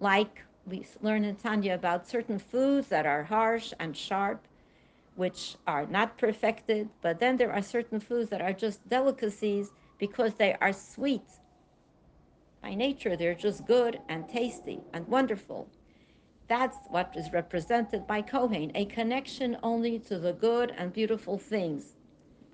Like 0.00 0.42
we 0.66 0.86
learn 1.02 1.24
in 1.24 1.36
Tanya 1.36 1.74
about 1.74 2.08
certain 2.08 2.38
foods 2.38 2.88
that 2.88 3.04
are 3.04 3.24
harsh 3.24 3.74
and 3.78 3.94
sharp, 3.94 4.48
which 5.16 5.56
are 5.66 5.84
not 5.84 6.16
perfected. 6.16 6.88
But 7.02 7.20
then 7.20 7.36
there 7.36 7.52
are 7.52 7.62
certain 7.62 8.00
foods 8.00 8.30
that 8.30 8.40
are 8.40 8.54
just 8.54 8.88
delicacies 8.88 9.70
because 9.98 10.32
they 10.34 10.54
are 10.62 10.72
sweet 10.72 11.28
by 12.62 12.74
nature, 12.74 13.16
they're 13.16 13.34
just 13.34 13.66
good 13.66 14.00
and 14.08 14.28
tasty 14.28 14.80
and 14.92 15.06
wonderful. 15.08 15.68
That's 16.48 16.76
what 16.88 17.12
is 17.16 17.32
represented 17.32 18.06
by 18.06 18.22
Kohen, 18.22 18.70
a 18.74 18.84
connection 18.86 19.56
only 19.62 19.98
to 20.00 20.18
the 20.18 20.32
good 20.32 20.72
and 20.76 20.92
beautiful 20.92 21.38
things, 21.38 21.96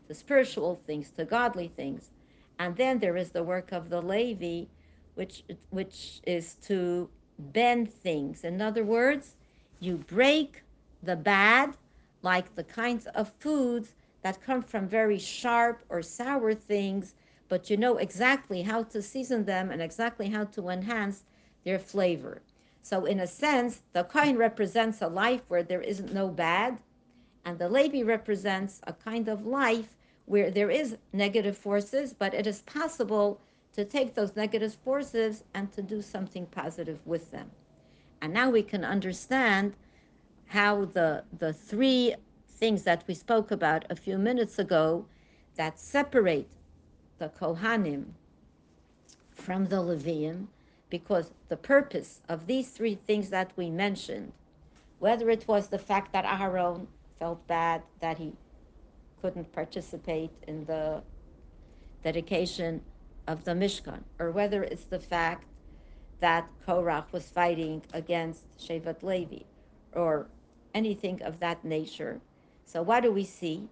to 0.08 0.14
spiritual 0.14 0.80
things, 0.86 1.10
to 1.12 1.24
godly 1.24 1.68
things. 1.68 2.10
And 2.58 2.76
then 2.76 2.98
there 2.98 3.16
is 3.16 3.30
the 3.30 3.42
work 3.42 3.72
of 3.72 3.90
the 3.90 4.00
Levi, 4.00 4.66
which, 5.14 5.44
which 5.70 6.20
is 6.26 6.54
to 6.62 7.08
bend 7.38 7.92
things. 7.92 8.44
In 8.44 8.62
other 8.62 8.84
words, 8.84 9.36
you 9.80 9.98
break 9.98 10.62
the 11.02 11.16
bad, 11.16 11.76
like 12.22 12.54
the 12.54 12.64
kinds 12.64 13.06
of 13.14 13.32
foods 13.40 13.94
that 14.22 14.40
come 14.40 14.62
from 14.62 14.86
very 14.86 15.18
sharp 15.18 15.84
or 15.88 16.00
sour 16.02 16.54
things 16.54 17.14
but 17.52 17.68
you 17.68 17.76
know 17.76 17.98
exactly 17.98 18.62
how 18.62 18.82
to 18.82 19.02
season 19.02 19.44
them 19.44 19.70
and 19.70 19.82
exactly 19.82 20.30
how 20.30 20.42
to 20.42 20.70
enhance 20.70 21.24
their 21.64 21.78
flavor. 21.78 22.40
So, 22.80 23.04
in 23.04 23.20
a 23.20 23.26
sense, 23.26 23.82
the 23.92 24.04
Kohen 24.04 24.38
represents 24.38 25.02
a 25.02 25.08
life 25.08 25.42
where 25.48 25.62
there 25.62 25.82
isn't 25.82 26.14
no 26.14 26.28
bad, 26.28 26.78
and 27.44 27.58
the 27.58 27.68
Levi 27.68 28.04
represents 28.04 28.80
a 28.86 28.94
kind 28.94 29.28
of 29.28 29.44
life 29.44 29.98
where 30.24 30.50
there 30.50 30.70
is 30.70 30.96
negative 31.12 31.58
forces, 31.58 32.14
but 32.14 32.32
it 32.32 32.46
is 32.46 32.62
possible 32.62 33.38
to 33.74 33.84
take 33.84 34.14
those 34.14 34.34
negative 34.34 34.72
forces 34.72 35.44
and 35.52 35.70
to 35.72 35.82
do 35.82 36.00
something 36.00 36.46
positive 36.46 37.00
with 37.04 37.30
them. 37.32 37.50
And 38.22 38.32
now 38.32 38.48
we 38.48 38.62
can 38.62 38.82
understand 38.82 39.76
how 40.46 40.86
the 40.86 41.24
the 41.38 41.52
three 41.52 42.14
things 42.48 42.84
that 42.84 43.04
we 43.06 43.12
spoke 43.12 43.50
about 43.50 43.84
a 43.90 43.96
few 44.06 44.16
minutes 44.16 44.58
ago 44.58 45.04
that 45.56 45.78
separate 45.78 46.48
the 47.22 47.28
Kohanim 47.28 48.06
from 49.30 49.66
the 49.66 49.76
Levium 49.76 50.48
because 50.90 51.30
the 51.48 51.56
purpose 51.56 52.20
of 52.28 52.48
these 52.48 52.70
three 52.70 52.96
things 52.96 53.30
that 53.30 53.52
we 53.54 53.70
mentioned, 53.70 54.32
whether 54.98 55.30
it 55.30 55.46
was 55.46 55.68
the 55.68 55.78
fact 55.78 56.12
that 56.12 56.24
Aharon 56.24 56.88
felt 57.20 57.46
bad 57.46 57.82
that 58.00 58.18
he 58.18 58.32
couldn't 59.20 59.52
participate 59.52 60.32
in 60.48 60.64
the 60.64 61.00
dedication 62.02 62.80
of 63.28 63.44
the 63.44 63.52
Mishkan, 63.52 64.02
or 64.18 64.32
whether 64.32 64.64
it's 64.64 64.86
the 64.86 64.98
fact 64.98 65.46
that 66.18 66.48
Korach 66.66 67.12
was 67.12 67.30
fighting 67.30 67.82
against 67.92 68.42
Shevet 68.58 69.04
Levi, 69.04 69.44
or 69.92 70.26
anything 70.74 71.22
of 71.22 71.38
that 71.38 71.64
nature. 71.64 72.20
So, 72.64 72.82
what 72.82 73.04
do 73.04 73.12
we 73.12 73.22
see? 73.22 73.68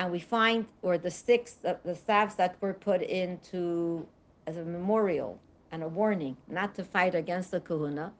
And 0.00 0.10
we 0.10 0.18
find 0.18 0.64
or 0.80 0.96
the 0.96 1.10
sticks 1.10 1.58
the, 1.62 1.94
staffs 1.94 2.34
that 2.34 2.56
were 2.62 2.72
put 2.72 3.02
into 3.02 4.06
as 4.46 4.56
a 4.56 4.64
memorial 4.64 5.38
and 5.72 5.82
a 5.82 5.88
warning 5.88 6.34
not 6.48 6.74
to 6.74 6.82
fight 6.82 7.14
against 7.14 7.50
the 7.50 7.60
kahuna. 7.60 8.10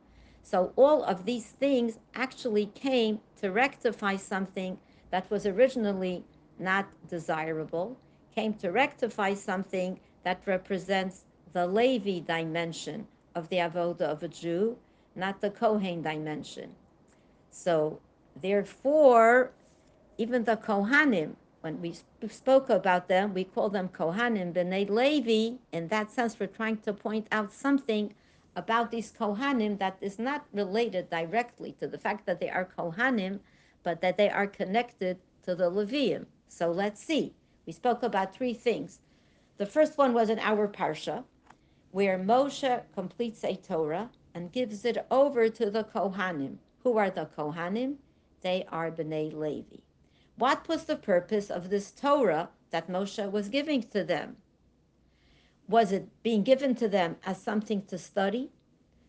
So 0.42 0.74
all 0.76 1.02
of 1.04 1.24
these 1.24 1.46
things 1.46 1.98
actually 2.14 2.66
came 2.74 3.18
to 3.40 3.50
rectify 3.50 4.16
something 4.16 4.78
that 5.10 5.30
was 5.30 5.46
originally 5.46 6.22
not 6.58 6.86
desirable 7.08 7.96
came 8.34 8.52
to 8.52 8.70
rectify 8.70 9.32
something 9.32 9.98
that 10.22 10.42
represents 10.44 11.24
the 11.54 11.66
levi 11.66 12.18
dimension 12.20 13.06
of 13.34 13.48
the 13.48 13.56
avoda 13.56 14.02
of 14.02 14.22
a 14.22 14.28
jew 14.28 14.76
not 15.16 15.40
the 15.40 15.50
kohen 15.50 16.02
dimension. 16.02 16.70
So 17.50 17.98
therefore 18.42 19.52
even 20.18 20.44
the 20.44 20.58
kohanim 20.58 21.36
when 21.60 21.80
we 21.82 21.94
spoke 22.28 22.70
about 22.70 23.08
them, 23.08 23.34
we 23.34 23.44
call 23.44 23.68
them 23.68 23.88
Kohanim, 23.90 24.52
B'nai 24.52 24.88
Levi. 24.88 25.58
In 25.72 25.88
that 25.88 26.10
sense, 26.10 26.40
we're 26.40 26.46
trying 26.46 26.78
to 26.78 26.92
point 26.92 27.26
out 27.30 27.52
something 27.52 28.14
about 28.56 28.90
these 28.90 29.12
Kohanim 29.12 29.78
that 29.78 29.98
is 30.00 30.18
not 30.18 30.46
related 30.52 31.10
directly 31.10 31.72
to 31.72 31.86
the 31.86 31.98
fact 31.98 32.24
that 32.26 32.40
they 32.40 32.48
are 32.48 32.68
Kohanim, 32.76 33.40
but 33.82 34.00
that 34.00 34.16
they 34.16 34.30
are 34.30 34.46
connected 34.46 35.18
to 35.42 35.54
the 35.54 35.70
Levium. 35.70 36.24
So 36.48 36.70
let's 36.70 37.02
see. 37.02 37.34
We 37.66 37.72
spoke 37.72 38.02
about 38.02 38.34
three 38.34 38.54
things. 38.54 39.00
The 39.58 39.66
first 39.66 39.98
one 39.98 40.14
was 40.14 40.30
in 40.30 40.38
our 40.38 40.66
Parsha, 40.66 41.24
where 41.90 42.18
Moshe 42.18 42.82
completes 42.94 43.44
a 43.44 43.56
Torah 43.56 44.10
and 44.34 44.50
gives 44.50 44.84
it 44.86 45.06
over 45.10 45.48
to 45.50 45.70
the 45.70 45.84
Kohanim. 45.84 46.56
Who 46.82 46.96
are 46.96 47.10
the 47.10 47.28
Kohanim? 47.36 47.96
They 48.40 48.64
are 48.72 48.90
B'nai 48.90 49.34
Levi. 49.34 49.76
What 50.40 50.68
was 50.68 50.84
the 50.84 50.96
purpose 50.96 51.50
of 51.50 51.68
this 51.68 51.90
Torah 51.90 52.48
that 52.70 52.88
Moshe 52.88 53.30
was 53.30 53.50
giving 53.50 53.82
to 53.90 54.02
them? 54.02 54.38
Was 55.68 55.92
it 55.92 56.08
being 56.22 56.44
given 56.44 56.74
to 56.76 56.88
them 56.88 57.16
as 57.26 57.36
something 57.36 57.84
to 57.88 57.98
study? 57.98 58.50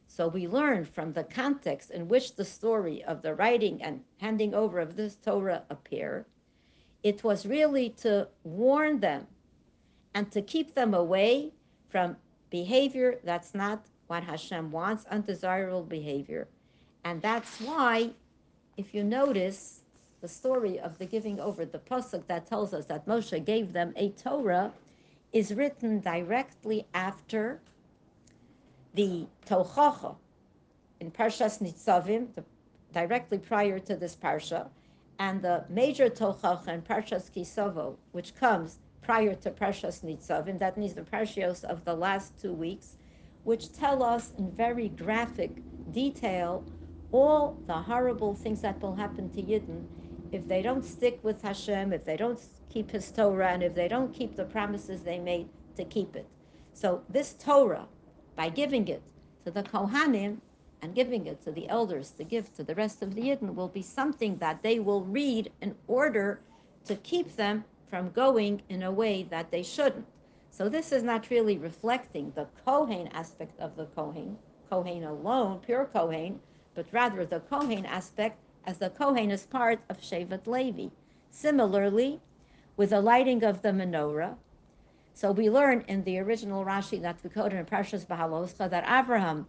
So 0.07 0.27
we 0.27 0.45
learn 0.45 0.83
from 0.83 1.13
the 1.13 1.23
context 1.23 1.89
in 1.89 2.09
which 2.09 2.35
the 2.35 2.43
story 2.43 3.01
of 3.05 3.21
the 3.21 3.33
writing 3.33 3.81
and 3.81 4.03
handing 4.17 4.53
over 4.53 4.79
of 4.79 4.97
this 4.97 5.15
Torah 5.15 5.63
appear, 5.69 6.25
it 7.01 7.23
was 7.23 7.45
really 7.45 7.91
to 8.01 8.27
warn 8.43 8.99
them 8.99 9.25
and 10.13 10.29
to 10.33 10.41
keep 10.41 10.75
them 10.75 10.93
away 10.93 11.53
from 11.87 12.17
behavior 12.49 13.21
that's 13.23 13.55
not 13.55 13.85
what 14.07 14.25
Hashem 14.25 14.69
wants, 14.69 15.05
undesirable 15.05 15.83
behavior. 15.83 16.49
And 17.05 17.21
that's 17.21 17.61
why, 17.61 18.11
if 18.75 18.93
you 18.93 19.05
notice, 19.05 19.80
the 20.21 20.27
story 20.27 20.79
of 20.79 20.97
the 20.99 21.05
giving 21.05 21.39
over, 21.39 21.65
the 21.65 21.79
pasuk 21.79 22.27
that 22.27 22.45
tells 22.45 22.73
us 22.73 22.85
that 22.85 23.07
Moshe 23.07 23.43
gave 23.43 23.73
them 23.73 23.91
a 23.95 24.09
Torah, 24.09 24.71
is 25.33 25.53
written 25.53 25.99
directly 25.99 26.85
after 26.93 27.59
the 28.93 29.25
Tochacha. 29.47 30.15
In 30.99 31.09
Parshas 31.09 31.59
Nitzavim, 31.59 32.27
the, 32.35 32.43
directly 32.93 33.39
prior 33.39 33.79
to 33.79 33.95
this 33.95 34.15
parsha, 34.15 34.69
and 35.17 35.41
the 35.41 35.65
major 35.69 36.07
Tochacha 36.09 36.67
in 36.67 36.81
Parshas 36.83 37.31
Kisovo, 37.31 37.95
which 38.11 38.35
comes 38.35 38.77
prior 39.01 39.33
to 39.33 39.49
Parshas 39.49 40.03
Nitzavim, 40.03 40.59
that 40.59 40.77
means 40.77 40.93
the 40.93 41.01
parshios 41.01 41.63
of 41.63 41.83
the 41.83 41.95
last 41.95 42.39
two 42.39 42.53
weeks, 42.53 42.97
which 43.43 43.73
tell 43.73 44.03
us 44.03 44.33
in 44.37 44.51
very 44.51 44.89
graphic 44.89 45.63
detail 45.89 46.63
all 47.11 47.57
the 47.65 47.73
horrible 47.73 48.35
things 48.35 48.61
that 48.61 48.81
will 48.83 48.95
happen 48.95 49.27
to 49.29 49.41
Yidden 49.41 49.85
if 50.31 50.47
they 50.47 50.61
don't 50.61 50.85
stick 50.85 51.19
with 51.23 51.41
Hashem, 51.41 51.93
if 51.93 52.05
they 52.05 52.17
don't 52.17 52.39
keep 52.69 52.91
His 52.91 53.11
Torah, 53.11 53.49
and 53.49 53.63
if 53.63 53.75
they 53.75 53.87
don't 53.87 54.13
keep 54.13 54.35
the 54.35 54.45
promises 54.45 55.01
they 55.01 55.19
made 55.19 55.49
to 55.75 55.85
keep 55.85 56.15
it. 56.15 56.27
So 56.73 57.03
this 57.09 57.33
Torah, 57.33 57.87
by 58.35 58.49
giving 58.49 58.87
it 58.87 59.01
to 59.45 59.51
the 59.51 59.63
Kohanim, 59.63 60.37
and 60.81 60.95
giving 60.95 61.27
it 61.27 61.41
to 61.43 61.51
the 61.51 61.69
elders 61.69 62.11
to 62.11 62.23
give 62.23 62.53
to 62.55 62.63
the 62.63 62.75
rest 62.75 63.01
of 63.01 63.13
the 63.13 63.21
Yidden 63.21 63.53
will 63.53 63.67
be 63.67 63.83
something 63.83 64.37
that 64.37 64.63
they 64.63 64.79
will 64.79 65.03
read 65.03 65.51
in 65.61 65.75
order 65.87 66.39
to 66.85 66.95
keep 66.95 67.35
them 67.35 67.63
from 67.89 68.09
going 68.11 68.61
in 68.69 68.83
a 68.83 68.91
way 68.91 69.23
that 69.23 69.51
they 69.51 69.61
shouldn't. 69.61 70.07
So 70.49 70.67
this 70.69 70.91
is 70.91 71.03
not 71.03 71.29
really 71.29 71.57
reflecting 71.57 72.31
the 72.35 72.47
Kohen 72.65 73.07
aspect 73.09 73.59
of 73.59 73.75
the 73.75 73.85
Kohen, 73.85 74.37
Kohen 74.69 75.03
alone, 75.03 75.59
pure 75.59 75.85
Kohen, 75.85 76.39
but 76.73 76.85
rather 76.91 77.25
the 77.25 77.41
Kohen 77.41 77.85
aspect 77.85 78.39
as 78.65 78.77
the 78.77 78.89
Kohen 78.89 79.31
is 79.31 79.45
part 79.45 79.79
of 79.89 80.01
Shevet 80.01 80.47
Levi. 80.47 80.89
Similarly, 81.29 82.21
with 82.77 82.91
the 82.91 83.01
lighting 83.01 83.43
of 83.43 83.61
the 83.61 83.69
menorah, 83.69 84.35
so 85.13 85.31
we 85.31 85.49
learn 85.49 85.83
in 85.87 86.03
the 86.03 86.19
original 86.19 86.63
Rashi 86.65 87.01
that 87.01 87.17
we 87.23 87.29
quoted 87.29 87.57
in 87.57 87.65
Parshas 87.65 88.05
Bahaloscha 88.05 88.69
that 88.69 88.85
Aharon 88.85 89.45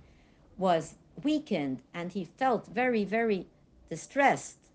was 0.58 0.96
weakened 1.22 1.82
and 1.94 2.12
he 2.12 2.24
felt 2.24 2.66
very, 2.66 3.04
very 3.04 3.46
distressed 3.88 4.70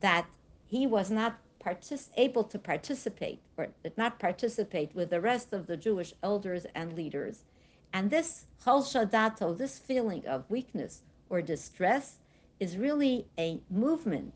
that 0.00 0.26
he 0.66 0.86
was 0.86 1.10
not 1.10 1.38
partic- 1.58 2.10
able 2.16 2.44
to 2.44 2.58
participate 2.58 3.40
or 3.56 3.68
did 3.82 3.96
not 3.96 4.18
participate 4.18 4.94
with 4.94 5.10
the 5.10 5.20
rest 5.20 5.52
of 5.52 5.66
the 5.66 5.76
Jewish 5.76 6.12
elders 6.22 6.66
and 6.74 6.92
leaders. 6.92 7.44
And 7.92 8.10
this 8.10 8.46
chol 8.62 8.82
shadato, 8.82 9.56
this 9.56 9.78
feeling 9.78 10.26
of 10.26 10.50
weakness 10.50 11.02
or 11.30 11.40
distress, 11.40 12.18
is 12.60 12.76
really 12.76 13.26
a 13.38 13.60
movement, 13.70 14.32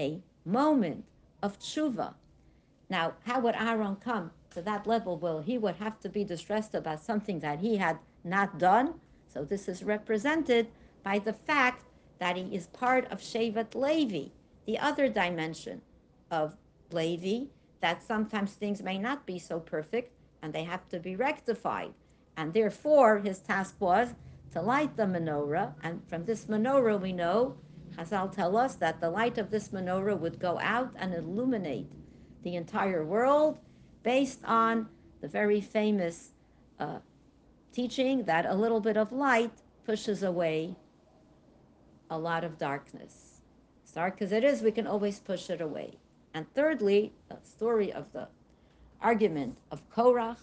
a 0.00 0.20
moment 0.44 1.04
of 1.42 1.58
tshuva. 1.58 2.14
Now, 2.88 3.14
how 3.24 3.40
would 3.40 3.54
Aaron 3.54 3.96
come 3.96 4.30
to 4.50 4.62
that 4.62 4.86
level? 4.86 5.16
Well, 5.16 5.40
he 5.40 5.58
would 5.58 5.76
have 5.76 5.98
to 6.00 6.08
be 6.08 6.24
distressed 6.24 6.74
about 6.74 7.02
something 7.02 7.40
that 7.40 7.60
he 7.60 7.76
had 7.76 7.98
not 8.24 8.58
done. 8.58 8.94
So 9.26 9.44
this 9.44 9.68
is 9.68 9.82
represented 9.82 10.68
by 11.02 11.18
the 11.18 11.32
fact 11.32 11.84
that 12.18 12.36
he 12.36 12.54
is 12.54 12.66
part 12.68 13.10
of 13.10 13.20
Shevet 13.20 13.74
Levi, 13.74 14.28
the 14.66 14.78
other 14.78 15.08
dimension 15.08 15.80
of 16.30 16.54
Levi, 16.90 17.46
that 17.80 18.02
sometimes 18.02 18.52
things 18.52 18.82
may 18.82 18.98
not 18.98 19.26
be 19.26 19.38
so 19.38 19.58
perfect 19.58 20.12
and 20.42 20.52
they 20.52 20.64
have 20.64 20.88
to 20.90 21.00
be 21.00 21.16
rectified. 21.16 21.92
And 22.36 22.52
therefore, 22.52 23.18
his 23.18 23.40
task 23.40 23.76
was 23.80 24.14
to 24.52 24.60
light 24.60 24.96
the 24.96 25.04
menorah. 25.04 25.72
And 25.82 26.02
from 26.08 26.24
this 26.24 26.46
menorah, 26.46 27.00
we 27.00 27.12
know, 27.12 27.56
Chazal 27.96 28.34
tell 28.34 28.56
us 28.56 28.76
that 28.76 29.00
the 29.00 29.10
light 29.10 29.38
of 29.38 29.50
this 29.50 29.68
menorah 29.70 30.18
would 30.18 30.38
go 30.38 30.58
out 30.60 30.92
and 30.96 31.14
illuminate 31.14 31.90
the 32.42 32.56
entire 32.56 33.04
world 33.04 33.58
based 34.02 34.40
on 34.44 34.88
the 35.20 35.28
very 35.28 35.60
famous 35.60 36.32
uh, 36.80 36.98
teaching 37.72 38.24
that 38.24 38.46
a 38.46 38.54
little 38.54 38.80
bit 38.80 38.96
of 38.96 39.12
light 39.12 39.52
pushes 39.84 40.22
away 40.22 40.74
a 42.10 42.18
lot 42.18 42.44
of 42.44 42.58
darkness. 42.58 43.40
As 43.84 43.92
dark 43.92 44.20
as 44.20 44.32
it 44.32 44.44
is, 44.44 44.62
we 44.62 44.72
can 44.72 44.86
always 44.86 45.20
push 45.20 45.48
it 45.50 45.60
away. 45.60 45.98
And 46.34 46.46
thirdly, 46.54 47.12
the 47.28 47.38
story 47.42 47.92
of 47.92 48.12
the 48.12 48.28
argument 49.00 49.56
of 49.70 49.88
Korach. 49.90 50.38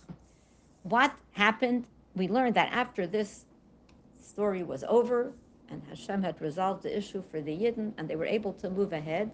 What 0.83 1.13
happened? 1.31 1.85
We 2.15 2.27
learned 2.27 2.55
that 2.55 2.71
after 2.71 3.07
this 3.07 3.45
story 4.29 4.63
was 4.63 4.83
over 4.87 5.33
and 5.69 5.81
Hashem 5.89 6.21
had 6.23 6.39
resolved 6.41 6.83
the 6.83 6.97
issue 6.97 7.23
for 7.29 7.41
the 7.41 7.55
Yidden 7.55 7.93
and 7.97 8.07
they 8.07 8.15
were 8.15 8.25
able 8.37 8.53
to 8.53 8.69
move 8.69 8.93
ahead, 8.93 9.31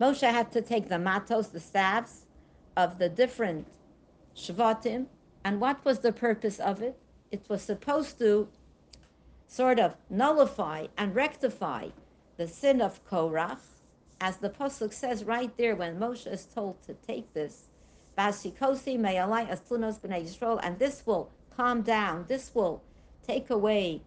Moshe 0.00 0.28
had 0.38 0.50
to 0.52 0.62
take 0.62 0.88
the 0.88 0.98
matos, 0.98 1.48
the 1.48 1.60
staffs 1.60 2.24
of 2.76 2.98
the 2.98 3.08
different 3.08 3.66
shvatim. 4.34 5.06
And 5.44 5.60
what 5.60 5.84
was 5.84 5.98
the 5.98 6.12
purpose 6.12 6.58
of 6.58 6.82
it? 6.82 6.96
It 7.30 7.42
was 7.48 7.62
supposed 7.62 8.18
to 8.18 8.48
sort 9.46 9.78
of 9.78 9.96
nullify 10.08 10.86
and 10.96 11.14
rectify 11.14 11.88
the 12.36 12.48
sin 12.48 12.80
of 12.80 13.04
Korach, 13.04 13.58
as 14.20 14.36
the 14.38 14.50
pasuk 14.50 14.92
says 14.92 15.24
right 15.24 15.54
there 15.56 15.76
when 15.76 15.98
Moshe 15.98 16.26
is 16.26 16.46
told 16.46 16.82
to 16.82 16.94
take 16.94 17.32
this, 17.34 17.68
Basikosi 18.16 18.98
me'alai 18.98 19.48
astlunos 19.48 19.98
b'nei 20.00 20.24
Yisrael, 20.24 20.60
and 20.62 20.78
this 20.78 21.04
will 21.06 21.30
calm 21.56 21.82
down, 21.82 22.24
this 22.28 22.54
will 22.54 22.82
take 23.30 23.50
away 23.50 24.00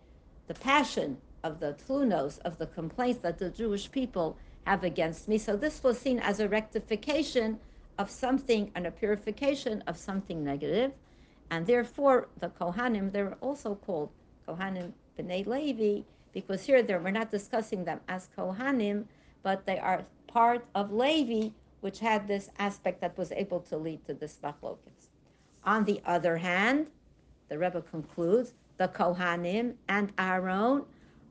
the 0.47 0.53
passion 0.55 1.17
of 1.45 1.59
the 1.61 1.73
tlunos, 1.87 2.39
of 2.39 2.57
the 2.57 2.67
complaints 2.67 3.19
that 3.21 3.37
the 3.37 3.49
Jewish 3.49 3.89
people 3.89 4.35
have 4.65 4.83
against 4.83 5.29
me. 5.29 5.37
So 5.37 5.55
this 5.55 5.81
was 5.81 5.97
seen 5.97 6.19
as 6.19 6.41
a 6.41 6.49
rectification 6.49 7.57
of 7.99 8.09
something 8.09 8.69
and 8.75 8.85
a 8.85 8.91
purification 8.91 9.81
of 9.87 9.95
something 9.97 10.43
negative. 10.43 10.91
And 11.51 11.65
therefore, 11.65 12.27
the 12.41 12.49
Kohanim, 12.49 13.13
they're 13.13 13.37
also 13.39 13.75
called 13.75 14.09
Kohanim 14.45 14.91
B'nai 15.17 15.45
Levi, 15.45 16.01
because 16.33 16.65
here 16.65 16.83
we're 16.85 17.11
not 17.11 17.31
discussing 17.31 17.85
them 17.85 18.01
as 18.09 18.29
Kohanim, 18.37 19.05
but 19.41 19.65
they 19.65 19.79
are 19.79 20.03
part 20.27 20.65
of 20.75 20.91
Levi, 20.91 21.49
which 21.79 21.99
had 21.99 22.27
this 22.27 22.49
aspect 22.59 22.99
that 22.99 23.17
was 23.17 23.31
able 23.31 23.61
to 23.69 23.77
lead 23.77 24.03
to 24.07 24.13
this 24.13 24.39
machlokas. 24.43 25.07
On 25.63 25.85
the 25.85 26.01
other 26.05 26.35
hand, 26.35 26.87
the 27.49 27.57
Rebbe 27.57 27.81
concludes, 27.83 28.53
the 28.83 28.89
Kohanim 28.89 29.75
and 29.87 30.11
Aaron 30.17 30.83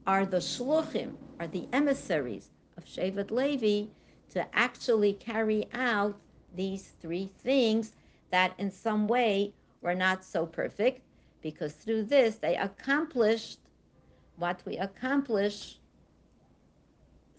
are 0.06 0.24
the 0.24 0.38
shluchim, 0.38 1.16
are 1.38 1.46
the 1.46 1.68
emissaries 1.70 2.48
of 2.78 2.86
Shevet 2.86 3.30
Levi 3.30 3.90
to 4.30 4.46
actually 4.56 5.12
carry 5.12 5.68
out 5.74 6.18
these 6.54 6.94
three 7.02 7.30
things 7.44 7.92
that 8.30 8.54
in 8.56 8.70
some 8.70 9.06
way 9.06 9.52
were 9.82 9.94
not 9.94 10.24
so 10.24 10.46
perfect, 10.46 11.02
because 11.42 11.74
through 11.74 12.04
this 12.04 12.36
they 12.36 12.56
accomplished 12.56 13.58
what 14.36 14.62
we 14.64 14.78
accomplish 14.78 15.78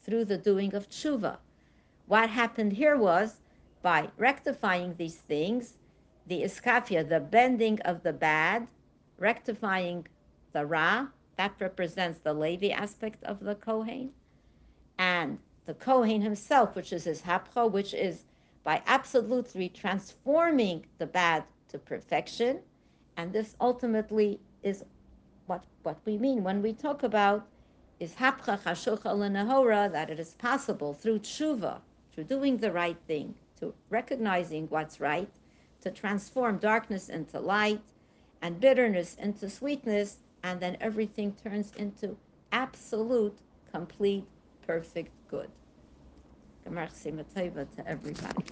through 0.04 0.26
the 0.26 0.38
doing 0.38 0.76
of 0.76 0.88
tshuva. 0.91 1.38
What 2.06 2.30
happened 2.30 2.73
here 2.73 2.97
was 2.97 3.38
by 3.82 4.10
rectifying 4.17 4.93
these 4.93 5.15
things, 5.15 5.73
the 6.28 6.43
iskafia, 6.43 7.10
the 7.10 7.19
bending 7.19 7.82
of 7.82 8.04
the 8.04 8.13
bad, 8.13 8.67
rectifying 9.17 10.08
the 10.52 10.65
ra, 10.65 11.08
that 11.36 11.54
represents 11.60 12.19
the 12.23 12.34
Levi 12.34 12.69
aspect 12.69 13.23
of 13.23 13.39
the 13.39 13.56
Kohen, 13.56 14.12
and 14.97 15.39
the 15.65 15.73
Kohen 15.73 16.21
himself, 16.21 16.76
which 16.76 16.93
is 16.93 17.04
his 17.06 17.21
hapcha, 17.21 17.69
which 17.69 17.93
is 17.93 18.26
by 18.63 18.82
absolutely 18.86 19.69
transforming 19.69 20.86
the 20.97 21.06
bad 21.06 21.43
to 21.69 21.78
perfection. 21.78 22.60
And 23.17 23.34
this 23.34 23.56
ultimately 23.60 24.39
is 24.62 24.84
what, 25.47 25.63
what 25.84 25.99
we 26.06 26.17
mean 26.17 26.43
when 26.43 26.62
we 26.62 26.73
talk 26.73 27.04
about 27.04 27.47
is 27.99 28.13
hapcha 28.13 28.62
chashucha 28.62 29.06
lenahora, 29.06 29.91
that 29.91 30.10
it 30.10 30.19
is 30.19 30.34
possible 30.36 30.93
through 30.93 31.19
tshuva, 31.19 31.80
through 32.13 32.26
doing 32.26 32.58
the 32.58 32.71
right 32.71 32.97
thing, 33.08 33.34
to 33.60 33.73
recognizing 33.89 34.67
what's 34.67 34.99
right, 34.99 35.32
to 35.82 35.91
transform 35.91 36.58
darkness 36.58 37.10
into 37.10 37.39
light 37.39 37.82
and 38.43 38.60
bitterness 38.60 39.15
into 39.15 39.49
sweetness, 39.49 40.17
and 40.43 40.60
then 40.60 40.77
everything 40.82 41.34
turns 41.43 41.71
into 41.77 42.15
absolute, 42.51 43.36
complete, 43.71 44.25
perfect 44.67 45.12
good. 45.29 45.49
Gemar 46.67 46.89
to 47.77 47.88
everybody. 47.88 48.43